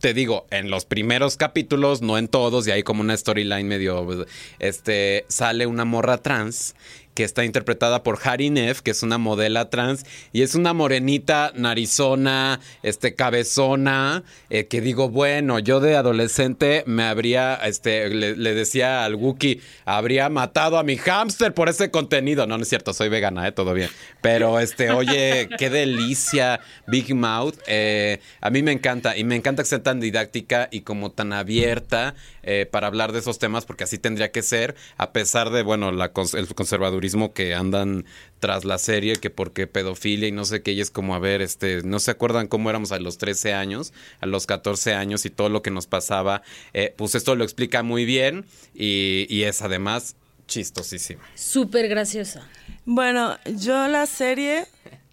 te 0.00 0.12
digo, 0.12 0.46
en 0.50 0.70
los 0.70 0.84
primeros 0.84 1.36
capítulos, 1.36 2.02
no 2.02 2.18
en 2.18 2.28
todos, 2.28 2.68
y 2.68 2.70
hay 2.70 2.82
como 2.82 3.00
una 3.00 3.16
storyline 3.16 3.66
medio, 3.66 4.26
este, 4.58 5.24
sale 5.28 5.66
una 5.66 5.84
morra 5.84 6.18
trans 6.18 6.74
que 7.18 7.24
está 7.24 7.44
interpretada 7.44 8.04
por 8.04 8.20
Harry 8.22 8.48
Neff, 8.48 8.80
que 8.80 8.92
es 8.92 9.02
una 9.02 9.18
modela 9.18 9.70
trans, 9.70 10.06
y 10.32 10.42
es 10.42 10.54
una 10.54 10.72
morenita, 10.72 11.50
narizona, 11.56 12.60
este, 12.84 13.16
cabezona, 13.16 14.22
eh, 14.50 14.68
que 14.68 14.80
digo, 14.80 15.08
bueno, 15.08 15.58
yo 15.58 15.80
de 15.80 15.96
adolescente 15.96 16.84
me 16.86 17.02
habría, 17.02 17.56
este, 17.56 18.08
le, 18.08 18.54
decía 18.54 19.04
al 19.04 19.16
Wookie, 19.16 19.60
habría 19.84 20.28
matado 20.28 20.78
a 20.78 20.84
mi 20.84 20.96
hámster 20.96 21.54
por 21.54 21.68
ese 21.68 21.90
contenido. 21.90 22.46
No, 22.46 22.56
no 22.56 22.62
es 22.62 22.68
cierto, 22.68 22.92
soy 22.92 23.08
vegana, 23.08 23.48
eh, 23.48 23.50
todo 23.50 23.74
bien. 23.74 23.90
Pero, 24.20 24.60
este, 24.60 24.92
oye, 24.92 25.48
qué 25.58 25.70
delicia, 25.70 26.60
Big 26.86 27.16
Mouth. 27.16 27.56
Eh, 27.66 28.20
a 28.40 28.50
mí 28.50 28.62
me 28.62 28.70
encanta, 28.70 29.16
y 29.16 29.24
me 29.24 29.34
encanta 29.34 29.64
que 29.64 29.68
sea 29.68 29.82
tan 29.82 29.98
didáctica 29.98 30.68
y 30.70 30.82
como 30.82 31.10
tan 31.10 31.32
abierta 31.32 32.14
eh, 32.50 32.64
para 32.64 32.86
hablar 32.86 33.12
de 33.12 33.18
esos 33.18 33.38
temas, 33.38 33.66
porque 33.66 33.84
así 33.84 33.98
tendría 33.98 34.32
que 34.32 34.40
ser, 34.40 34.74
a 34.96 35.12
pesar 35.12 35.50
de, 35.50 35.62
bueno, 35.62 35.92
la, 35.92 36.12
el 36.32 36.54
conservadurismo 36.54 37.34
que 37.34 37.54
andan 37.54 38.06
tras 38.38 38.64
la 38.64 38.78
serie, 38.78 39.16
que 39.16 39.28
porque 39.28 39.66
pedofilia 39.66 40.28
y 40.28 40.32
no 40.32 40.46
sé 40.46 40.62
qué, 40.62 40.72
y 40.72 40.80
es 40.80 40.90
como, 40.90 41.14
a 41.14 41.18
ver, 41.18 41.42
este, 41.42 41.82
no 41.82 41.98
se 42.00 42.10
acuerdan 42.10 42.48
cómo 42.48 42.70
éramos 42.70 42.90
a 42.90 43.00
los 43.00 43.18
13 43.18 43.52
años, 43.52 43.92
a 44.22 44.26
los 44.26 44.46
14 44.46 44.94
años 44.94 45.26
y 45.26 45.30
todo 45.30 45.50
lo 45.50 45.60
que 45.60 45.70
nos 45.70 45.86
pasaba, 45.86 46.40
eh, 46.72 46.94
pues 46.96 47.14
esto 47.14 47.36
lo 47.36 47.44
explica 47.44 47.82
muy 47.82 48.06
bien 48.06 48.46
y, 48.74 49.26
y 49.28 49.42
es 49.42 49.60
además 49.60 50.16
chistosísima. 50.46 51.22
Súper 51.34 51.86
graciosa. 51.88 52.48
Bueno, 52.86 53.36
yo 53.44 53.88
la 53.88 54.06
serie 54.06 54.64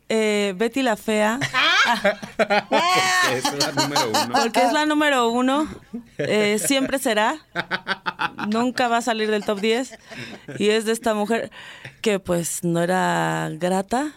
eh, 0.09 0.53
Betty 0.55 0.83
la 0.83 0.95
Fea. 0.95 1.39
Porque 2.37 3.37
es 3.37 3.53
la 3.53 3.71
número 3.71 4.09
uno. 4.09 4.33
Porque 4.41 4.61
es 4.61 4.73
la 4.73 4.85
número 4.85 5.29
uno. 5.29 5.67
Eh, 6.17 6.59
siempre 6.59 6.99
será. 6.99 7.37
Nunca 8.47 8.87
va 8.87 8.97
a 8.97 9.01
salir 9.01 9.31
del 9.31 9.45
top 9.45 9.59
10. 9.59 9.97
Y 10.59 10.69
es 10.69 10.85
de 10.85 10.91
esta 10.91 11.13
mujer 11.13 11.51
que 12.01 12.19
pues 12.19 12.63
no 12.63 12.81
era 12.81 13.49
grata. 13.53 14.11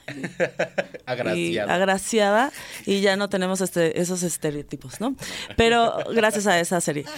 agraciada. 1.07 1.38
Y, 1.38 1.59
agraciada. 1.59 2.53
Y 2.85 3.01
ya 3.01 3.16
no 3.16 3.29
tenemos 3.29 3.61
este, 3.61 4.01
esos 4.01 4.22
estereotipos, 4.22 5.01
¿no? 5.01 5.14
Pero 5.57 5.98
gracias 6.12 6.46
a 6.46 6.59
esa 6.61 6.81
serie. 6.81 7.05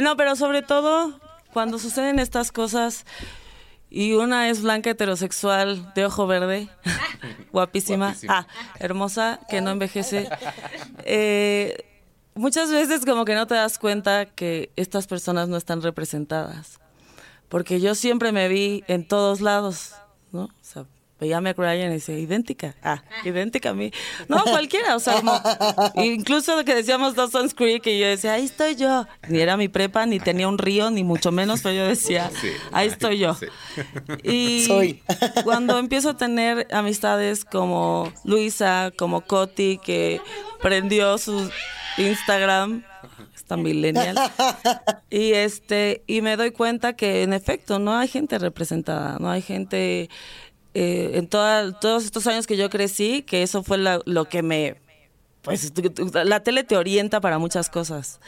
No, 0.00 0.16
pero 0.16 0.36
sobre 0.36 0.62
todo 0.62 1.18
cuando 1.52 1.78
suceden 1.78 2.18
estas 2.18 2.52
cosas 2.52 3.06
y 3.90 4.14
una 4.14 4.48
es 4.48 4.62
blanca 4.62 4.90
heterosexual 4.90 5.92
de 5.94 6.06
ojo 6.06 6.26
verde, 6.26 6.68
guapísima, 7.52 8.14
ah, 8.28 8.46
hermosa, 8.78 9.40
que 9.48 9.60
no 9.60 9.70
envejece. 9.70 10.28
Eh, 11.04 11.84
muchas 12.34 12.70
veces 12.70 13.04
como 13.04 13.24
que 13.24 13.34
no 13.34 13.46
te 13.46 13.54
das 13.54 13.78
cuenta 13.78 14.26
que 14.26 14.70
estas 14.76 15.06
personas 15.06 15.48
no 15.48 15.56
están 15.56 15.82
representadas, 15.82 16.80
porque 17.48 17.80
yo 17.80 17.94
siempre 17.94 18.32
me 18.32 18.48
vi 18.48 18.84
en 18.88 19.06
todos 19.06 19.40
lados, 19.40 19.94
¿no? 20.32 20.44
O 20.44 20.50
sea, 20.62 20.84
veía 21.18 21.38
a 21.38 21.40
Meg 21.40 21.56
Ryan 21.56 21.90
y 21.90 21.94
decía, 21.94 22.18
idéntica, 22.18 22.74
ah, 22.82 23.02
idéntica 23.24 23.70
a 23.70 23.74
mí. 23.74 23.90
No, 24.28 24.42
cualquiera, 24.44 24.96
o 24.96 25.00
sea, 25.00 25.14
como, 25.14 25.40
incluso 25.96 26.64
que 26.64 26.74
decíamos 26.74 27.14
Dawson's 27.14 27.54
Creek 27.54 27.86
y 27.86 27.98
yo 27.98 28.06
decía, 28.06 28.34
ahí 28.34 28.44
estoy 28.44 28.76
yo. 28.76 29.06
Ni 29.28 29.40
era 29.40 29.56
mi 29.56 29.68
prepa, 29.68 30.04
ni 30.06 30.20
tenía 30.20 30.48
un 30.48 30.58
río, 30.58 30.90
ni 30.90 31.04
mucho 31.04 31.32
menos, 31.32 31.62
pero 31.62 31.74
yo 31.74 31.86
decía, 31.86 32.30
ahí 32.72 32.88
estoy 32.88 33.18
yo. 33.18 33.36
Y 34.22 35.00
cuando 35.44 35.78
empiezo 35.78 36.10
a 36.10 36.16
tener 36.16 36.66
amistades 36.70 37.44
como 37.44 38.12
Luisa, 38.24 38.92
como 38.96 39.22
Coti, 39.22 39.78
que 39.82 40.20
prendió 40.60 41.16
su 41.16 41.50
Instagram, 41.96 42.84
esta 43.34 43.56
millennial, 43.56 44.18
y 45.08 45.32
este, 45.32 46.02
y 46.06 46.20
me 46.20 46.36
doy 46.36 46.50
cuenta 46.50 46.94
que 46.94 47.22
en 47.22 47.32
efecto 47.32 47.78
no 47.78 47.96
hay 47.96 48.08
gente 48.08 48.38
representada, 48.38 49.18
no 49.18 49.30
hay 49.30 49.40
gente 49.40 50.10
eh, 50.78 51.16
en 51.16 51.26
todos 51.26 52.04
estos 52.04 52.26
años 52.26 52.46
que 52.46 52.58
yo 52.58 52.68
crecí, 52.68 53.22
que 53.22 53.42
eso 53.42 53.62
fue 53.62 53.78
lo 53.78 54.24
que 54.26 54.42
me... 54.42 54.76
Pues 55.40 55.72
la 56.12 56.40
tele 56.40 56.64
te 56.64 56.76
orienta 56.76 57.22
para 57.22 57.38
muchas 57.38 57.70
cosas. 57.70 58.20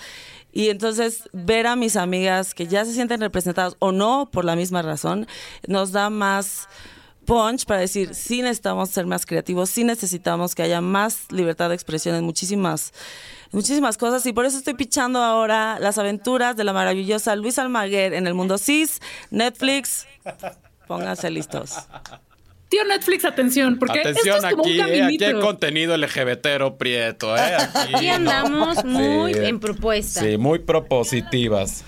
Y 0.51 0.71
entonces 0.71 1.29
ver 1.35 1.67
a 1.67 1.77
mis 1.77 1.97
amigas 1.97 2.55
que 2.55 2.67
ya 2.67 2.87
se 2.87 2.95
sienten 2.95 3.21
representadas 3.21 3.77
o 3.81 3.93
no 3.93 4.31
por 4.33 4.47
la 4.47 4.57
misma 4.57 4.81
razón, 4.81 5.27
nos 5.67 5.93
da 5.93 6.09
más 6.09 6.69
punch 7.27 7.67
para 7.67 7.81
decir, 7.81 8.15
sí 8.15 8.41
necesitamos 8.41 8.89
ser 8.89 9.05
más 9.05 9.27
creativos, 9.27 9.69
sí 9.69 9.85
necesitamos 9.85 10.55
que 10.55 10.63
haya 10.63 10.81
más 10.81 11.31
libertad 11.31 11.69
de 11.69 11.75
expresión 11.75 12.17
en 12.17 12.25
muchísimas, 12.25 12.95
muchísimas 13.53 13.99
cosas. 13.99 14.25
Y 14.25 14.33
por 14.33 14.47
eso 14.47 14.57
estoy 14.57 14.73
pichando 14.73 15.23
ahora 15.23 15.79
las 15.81 15.99
aventuras 15.99 16.57
de 16.57 16.65
la 16.65 16.73
maravillosa 16.73 17.37
Luis 17.37 17.59
Almaguer 17.59 18.15
en 18.15 18.27
el 18.27 18.33
mundo 18.33 18.57
cis, 18.57 19.03
Netflix. 19.31 20.07
Pónganse 20.87 21.29
listos. 21.31 21.77
Tío 22.69 22.85
Netflix, 22.85 23.25
atención, 23.25 23.79
porque 23.79 24.01
atención 24.01 24.37
esto 24.37 24.49
es 24.49 24.53
como 24.55 24.65
aquí, 24.65 24.79
un 24.81 24.89
eh, 24.89 25.03
aquí 25.05 25.25
hay 25.25 25.41
contenido 25.41 25.97
LGBTero 25.97 26.77
prieto, 26.77 27.35
¿eh? 27.37 27.41
Aquí, 27.95 28.09
andamos 28.09 28.85
muy 28.85 29.33
en 29.33 29.59
propuesta. 29.59 30.21
Sí, 30.21 30.37
muy 30.37 30.59
propositivas. 30.59 31.85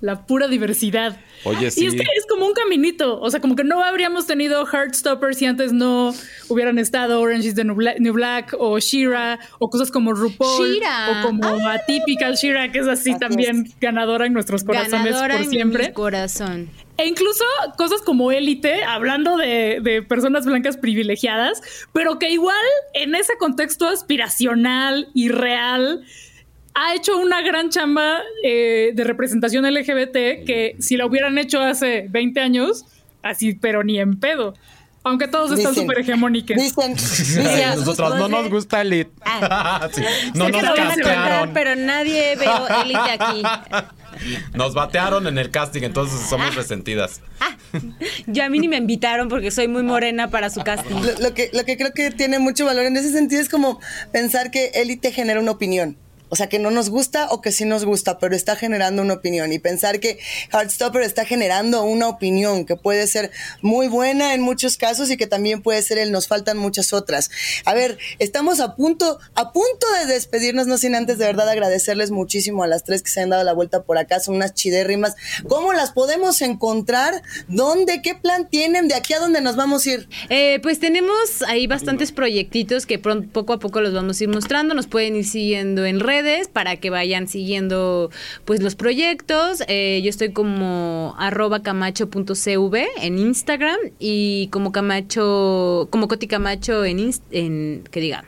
la 0.00 0.26
pura 0.26 0.48
diversidad. 0.48 1.16
Oye, 1.44 1.70
sí. 1.70 1.84
Y 1.84 1.86
es 1.86 1.94
que 1.94 2.02
es 2.02 2.26
como 2.28 2.44
un 2.46 2.52
caminito, 2.52 3.20
o 3.20 3.30
sea, 3.30 3.40
como 3.40 3.56
que 3.56 3.64
no 3.64 3.82
habríamos 3.82 4.26
tenido 4.26 4.66
Heartstopper 4.66 5.34
si 5.34 5.46
antes 5.46 5.72
no 5.72 6.12
hubieran 6.48 6.78
estado 6.78 7.20
Orange 7.20 7.48
is 7.48 7.54
the 7.54 7.64
New 7.64 8.12
Black, 8.12 8.54
o 8.58 8.78
Shira 8.80 9.38
o 9.60 9.70
cosas 9.70 9.90
como 9.90 10.12
RuPaul 10.12 10.74
Shira. 10.74 11.20
o 11.22 11.26
como 11.26 11.44
Ah. 11.46 11.74
Atypical 11.74 12.34
Shira, 12.34 12.70
que 12.70 12.80
es 12.80 12.86
así, 12.88 13.12
Así 13.12 13.18
también 13.20 13.64
ganadora 13.80 14.26
en 14.26 14.32
nuestros 14.34 14.62
corazones 14.64 15.04
Ganadora 15.04 15.34
por 15.36 15.44
en 15.44 15.50
siempre. 15.50 15.86
mi 15.88 15.92
corazón. 15.94 16.68
E 16.98 17.06
incluso 17.06 17.42
cosas 17.78 18.02
como 18.02 18.30
élite, 18.32 18.84
hablando 18.84 19.36
de, 19.36 19.78
de 19.82 20.02
personas 20.02 20.44
blancas 20.44 20.76
privilegiadas, 20.76 21.60
pero 21.92 22.18
que 22.18 22.30
igual 22.30 22.56
en 22.94 23.14
ese 23.14 23.36
contexto 23.38 23.88
aspiracional 23.88 25.08
y 25.14 25.28
real 25.28 26.04
ha 26.74 26.94
hecho 26.94 27.18
una 27.18 27.40
gran 27.42 27.70
chamba 27.70 28.20
eh, 28.44 28.92
de 28.94 29.04
representación 29.04 29.64
LGBT 29.72 30.44
que 30.46 30.76
si 30.80 30.96
la 30.96 31.06
hubieran 31.06 31.38
hecho 31.38 31.60
hace 31.60 32.06
20 32.10 32.40
años, 32.40 32.84
así, 33.22 33.54
pero 33.54 33.82
ni 33.84 33.98
en 33.98 34.18
pedo. 34.20 34.54
Aunque 35.04 35.26
todos 35.26 35.50
están 35.58 35.74
súper 35.74 35.98
hegemónicos. 35.98 36.56
Dicen, 36.56 36.94
dicen- 36.94 37.74
Nosotros 37.76 38.14
no 38.18 38.28
nos 38.28 38.48
gusta 38.48 38.82
Elite. 38.82 39.10
Ah. 39.24 39.88
Sí, 39.92 40.02
No 40.34 40.46
Sé 40.46 40.52
que 40.52 40.62
nos 40.62 40.70
lo 40.70 40.76
van 40.76 40.80
a 40.90 40.94
contar, 40.94 41.14
castearon. 41.14 41.50
pero 41.54 41.74
nadie 41.74 42.36
veo 42.36 42.68
élite 42.82 43.10
aquí. 43.18 43.42
Nos 44.54 44.74
batearon 44.74 45.26
en 45.26 45.38
el 45.38 45.50
casting, 45.50 45.82
entonces 45.82 46.20
somos 46.28 46.54
resentidas. 46.54 47.20
Yo 48.26 48.44
a 48.44 48.48
mí 48.48 48.58
ni 48.58 48.68
me 48.68 48.76
invitaron 48.76 49.28
porque 49.28 49.50
soy 49.50 49.68
muy 49.68 49.82
morena 49.82 50.30
para 50.30 50.50
su 50.50 50.62
casting. 50.62 50.94
lo, 50.94 51.28
lo 51.28 51.34
que, 51.34 51.50
lo 51.52 51.64
que 51.64 51.76
creo 51.76 51.92
que 51.92 52.10
tiene 52.10 52.38
mucho 52.38 52.64
valor 52.66 52.84
en 52.84 52.96
ese 52.96 53.10
sentido 53.10 53.40
es 53.40 53.48
como 53.48 53.80
pensar 54.12 54.50
que 54.50 54.72
élite 54.74 55.12
genera 55.12 55.40
una 55.40 55.52
opinión. 55.52 55.96
O 56.32 56.34
sea, 56.36 56.48
que 56.48 56.58
no 56.58 56.70
nos 56.70 56.88
gusta 56.88 57.26
o 57.30 57.42
que 57.42 57.52
sí 57.52 57.66
nos 57.66 57.84
gusta, 57.84 58.18
pero 58.18 58.34
está 58.34 58.56
generando 58.56 59.02
una 59.02 59.12
opinión. 59.12 59.52
Y 59.52 59.58
pensar 59.58 60.00
que 60.00 60.18
Heartstopper 60.50 61.02
está 61.02 61.26
generando 61.26 61.82
una 61.82 62.08
opinión 62.08 62.64
que 62.64 62.74
puede 62.74 63.06
ser 63.06 63.30
muy 63.60 63.86
buena 63.88 64.32
en 64.32 64.40
muchos 64.40 64.78
casos 64.78 65.10
y 65.10 65.18
que 65.18 65.26
también 65.26 65.60
puede 65.60 65.82
ser 65.82 65.98
el 65.98 66.10
nos 66.10 66.28
faltan 66.28 66.56
muchas 66.56 66.94
otras. 66.94 67.30
A 67.66 67.74
ver, 67.74 67.98
estamos 68.18 68.60
a 68.60 68.76
punto, 68.76 69.18
a 69.34 69.52
punto 69.52 69.86
de 70.00 70.10
despedirnos, 70.10 70.66
no 70.66 70.78
sin 70.78 70.94
antes 70.94 71.18
de 71.18 71.26
verdad 71.26 71.50
agradecerles 71.50 72.10
muchísimo 72.10 72.64
a 72.64 72.66
las 72.66 72.84
tres 72.84 73.02
que 73.02 73.10
se 73.10 73.20
han 73.20 73.28
dado 73.28 73.44
la 73.44 73.52
vuelta 73.52 73.82
por 73.82 73.98
acá. 73.98 74.18
Son 74.18 74.34
unas 74.36 74.54
chidérrimas. 74.54 75.16
¿Cómo 75.48 75.74
las 75.74 75.92
podemos 75.92 76.40
encontrar? 76.40 77.20
¿Dónde? 77.48 78.00
¿Qué 78.00 78.14
plan 78.14 78.48
tienen? 78.48 78.88
¿De 78.88 78.94
aquí 78.94 79.12
a 79.12 79.20
dónde 79.20 79.42
nos 79.42 79.56
vamos 79.56 79.84
a 79.84 79.90
ir? 79.90 80.08
Eh, 80.30 80.60
pues 80.62 80.80
tenemos 80.80 81.42
ahí 81.46 81.66
bastantes 81.66 82.10
proyectitos 82.10 82.86
que 82.86 82.98
pron- 82.98 83.28
poco 83.30 83.52
a 83.52 83.58
poco 83.58 83.82
los 83.82 83.92
vamos 83.92 84.18
a 84.18 84.24
ir 84.24 84.30
mostrando. 84.30 84.72
Nos 84.72 84.86
pueden 84.86 85.14
ir 85.16 85.26
siguiendo 85.26 85.84
en 85.84 86.00
redes 86.00 86.21
para 86.52 86.76
que 86.76 86.90
vayan 86.90 87.28
siguiendo 87.28 88.10
pues 88.44 88.62
los 88.62 88.74
proyectos. 88.74 89.62
Eh, 89.68 90.00
yo 90.02 90.10
estoy 90.10 90.32
como 90.32 91.14
arroba 91.18 91.62
camacho.cv 91.62 92.86
en 93.00 93.18
Instagram 93.18 93.78
y 93.98 94.48
como 94.48 94.72
Camacho, 94.72 95.88
como 95.90 96.08
Coti 96.08 96.26
Camacho 96.26 96.84
en, 96.84 96.98
inst- 96.98 97.22
en 97.30 97.84
que 97.90 98.00
diga, 98.00 98.24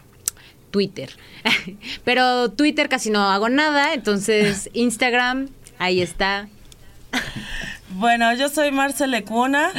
Twitter. 0.71 1.11
Pero 2.05 2.51
Twitter 2.51 2.89
casi 2.89 3.11
no 3.11 3.21
hago 3.31 3.49
nada, 3.49 3.95
entonces 3.95 4.69
Instagram, 4.75 5.49
ahí 5.79 6.01
está. 6.03 6.49
Bueno, 7.97 8.35
yo 8.35 8.49
soy 8.49 8.73
Marcele 8.73 9.23
Cuna 9.23 9.71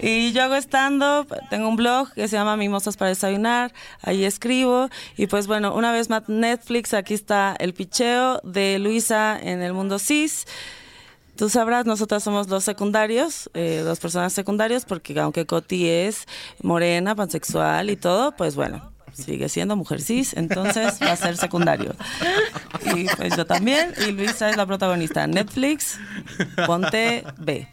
y 0.00 0.30
yo 0.32 0.44
hago 0.44 0.54
stand-up. 0.54 1.34
Tengo 1.50 1.68
un 1.68 1.74
blog 1.74 2.12
que 2.12 2.28
se 2.28 2.36
llama 2.36 2.56
Mimosas 2.56 2.96
para 2.96 3.08
Desayunar. 3.08 3.72
Ahí 4.00 4.24
escribo. 4.24 4.88
Y 5.16 5.26
pues 5.26 5.48
bueno, 5.48 5.74
una 5.74 5.90
vez 5.90 6.08
más 6.08 6.28
Netflix, 6.28 6.94
aquí 6.94 7.14
está 7.14 7.56
el 7.58 7.74
picheo 7.74 8.40
de 8.44 8.78
Luisa 8.78 9.36
en 9.42 9.60
el 9.60 9.72
mundo 9.72 9.98
cis. 9.98 10.46
Tú 11.36 11.48
sabrás, 11.48 11.84
nosotras 11.84 12.22
somos 12.22 12.48
los 12.48 12.62
secundarios, 12.62 13.50
eh, 13.54 13.82
los 13.84 13.98
personas 13.98 14.32
secundarios, 14.32 14.84
porque 14.84 15.18
aunque 15.18 15.44
Coti 15.44 15.88
es 15.88 16.26
morena, 16.62 17.16
pansexual 17.16 17.90
y 17.90 17.96
todo, 17.96 18.36
pues 18.36 18.54
bueno, 18.54 18.93
sigue 19.14 19.48
siendo 19.48 19.76
mujer 19.76 20.00
cis, 20.00 20.34
entonces 20.34 20.98
va 21.02 21.12
a 21.12 21.16
ser 21.16 21.36
secundario. 21.36 21.94
Y 22.94 23.06
pues 23.16 23.36
yo 23.36 23.46
también, 23.46 23.92
y 24.06 24.12
Luisa 24.12 24.50
es 24.50 24.56
la 24.56 24.66
protagonista. 24.66 25.26
Netflix, 25.26 25.98
ponte 26.66 27.24
B. 27.38 27.68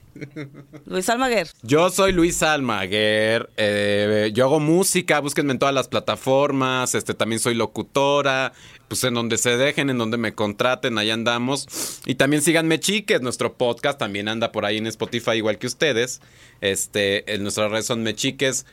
Luis 0.86 1.10
Almaguer. 1.10 1.48
Yo 1.64 1.90
soy 1.90 2.12
Luis 2.12 2.44
Almaguer, 2.44 3.50
eh, 3.58 4.32
yo 4.34 4.46
hago 4.46 4.60
música, 4.60 5.20
búsquenme 5.20 5.54
en 5.54 5.60
todas 5.60 5.74
las 5.74 5.88
plataformas, 5.88 6.96
este 6.96 7.14
también 7.14 7.40
soy 7.40 7.56
locutora, 7.56 8.54
pues 8.88 9.04
en 9.06 9.14
donde 9.14 9.38
se 9.38 9.58
dejen, 9.58 9.90
en 9.90 9.98
donde 9.98 10.18
me 10.18 10.34
contraten, 10.34 10.98
ahí 10.98 11.10
andamos. 11.10 12.02
Y 12.06 12.16
también 12.16 12.42
síganme 12.42 12.80
chiques, 12.80 13.22
nuestro 13.22 13.54
podcast 13.54 13.98
también 13.98 14.28
anda 14.28 14.52
por 14.52 14.66
ahí 14.66 14.78
en 14.78 14.88
Spotify 14.88 15.32
igual 15.38 15.58
que 15.58 15.68
ustedes. 15.68 16.22
Este, 16.60 17.34
en 17.34 17.44
nuestras 17.44 17.72
redes 17.72 17.86
son 17.86 18.04
mechiques 18.04 18.66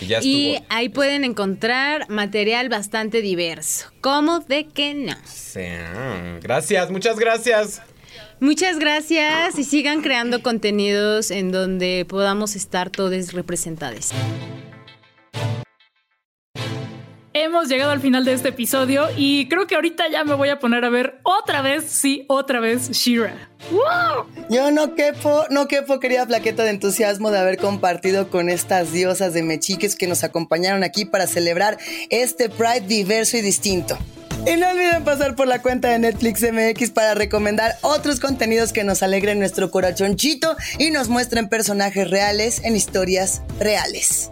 ya 0.00 0.20
Y 0.22 0.58
ahí 0.68 0.88
pueden 0.88 1.24
encontrar 1.24 2.08
material 2.08 2.68
bastante 2.68 3.22
diverso. 3.22 3.90
¿Cómo 4.00 4.40
de 4.40 4.66
que 4.66 4.94
no? 4.94 5.16
Sí, 5.24 5.60
Gracias, 6.42 6.90
muchas 6.90 7.18
gracias. 7.18 7.82
Muchas 8.38 8.78
gracias 8.78 9.58
y 9.58 9.64
sigan 9.64 10.02
creando 10.02 10.42
contenidos 10.42 11.30
en 11.30 11.52
donde 11.52 12.04
podamos 12.06 12.54
estar 12.54 12.90
todos 12.90 13.32
representados. 13.32 14.10
Hemos 17.38 17.68
llegado 17.68 17.90
al 17.90 18.00
final 18.00 18.24
de 18.24 18.32
este 18.32 18.48
episodio 18.48 19.08
y 19.14 19.46
creo 19.48 19.66
que 19.66 19.74
ahorita 19.74 20.04
ya 20.10 20.24
me 20.24 20.32
voy 20.32 20.48
a 20.48 20.58
poner 20.58 20.86
a 20.86 20.88
ver 20.88 21.20
otra 21.22 21.60
vez, 21.60 21.84
sí, 21.84 22.24
otra 22.28 22.60
vez 22.60 22.90
Shira. 22.92 23.50
Yo 24.48 24.70
no 24.70 24.94
quepo, 24.94 25.44
no 25.50 25.68
quepo, 25.68 26.00
querida 26.00 26.24
plaqueta 26.24 26.64
de 26.64 26.70
entusiasmo 26.70 27.30
de 27.30 27.38
haber 27.38 27.58
compartido 27.58 28.30
con 28.30 28.48
estas 28.48 28.90
diosas 28.90 29.34
de 29.34 29.42
mechiques 29.42 29.96
que 29.96 30.06
nos 30.06 30.24
acompañaron 30.24 30.82
aquí 30.82 31.04
para 31.04 31.26
celebrar 31.26 31.76
este 32.08 32.48
Pride 32.48 32.86
diverso 32.86 33.36
y 33.36 33.42
distinto. 33.42 33.98
Y 34.46 34.56
no 34.56 34.70
olviden 34.70 35.04
pasar 35.04 35.36
por 35.36 35.46
la 35.46 35.60
cuenta 35.60 35.88
de 35.90 35.98
Netflix 35.98 36.40
MX 36.40 36.90
para 36.90 37.14
recomendar 37.14 37.76
otros 37.82 38.18
contenidos 38.18 38.72
que 38.72 38.82
nos 38.82 39.02
alegren 39.02 39.40
nuestro 39.40 39.70
corazoncito 39.70 40.56
y 40.78 40.90
nos 40.90 41.10
muestren 41.10 41.50
personajes 41.50 42.08
reales 42.08 42.62
en 42.64 42.76
historias 42.76 43.42
reales. 43.60 44.30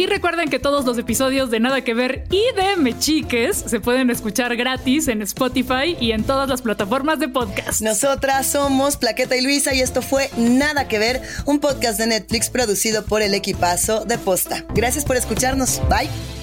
Y 0.00 0.06
recuerden 0.06 0.48
que 0.48 0.58
todos 0.58 0.86
los 0.86 0.96
episodios 0.96 1.50
de 1.50 1.60
Nada 1.60 1.84
que 1.84 1.92
Ver 1.92 2.24
y 2.30 2.42
de 2.56 2.76
Mechiques 2.78 3.64
se 3.66 3.80
pueden 3.80 4.08
escuchar 4.08 4.56
gratis 4.56 5.08
en 5.08 5.20
Spotify 5.20 5.94
y 6.00 6.12
en 6.12 6.24
todas 6.24 6.48
las 6.48 6.62
plataformas 6.62 7.18
de 7.18 7.28
podcast. 7.28 7.82
Nosotras 7.82 8.46
somos 8.46 8.96
Plaqueta 8.96 9.36
y 9.36 9.42
Luisa 9.42 9.74
y 9.74 9.82
esto 9.82 10.00
fue 10.00 10.30
Nada 10.38 10.88
que 10.88 10.98
Ver, 10.98 11.20
un 11.44 11.60
podcast 11.60 11.98
de 11.98 12.06
Netflix 12.06 12.48
producido 12.48 13.04
por 13.04 13.20
el 13.20 13.34
equipazo 13.34 14.06
de 14.06 14.16
Posta. 14.16 14.64
Gracias 14.72 15.04
por 15.04 15.16
escucharnos. 15.16 15.82
Bye. 15.90 16.39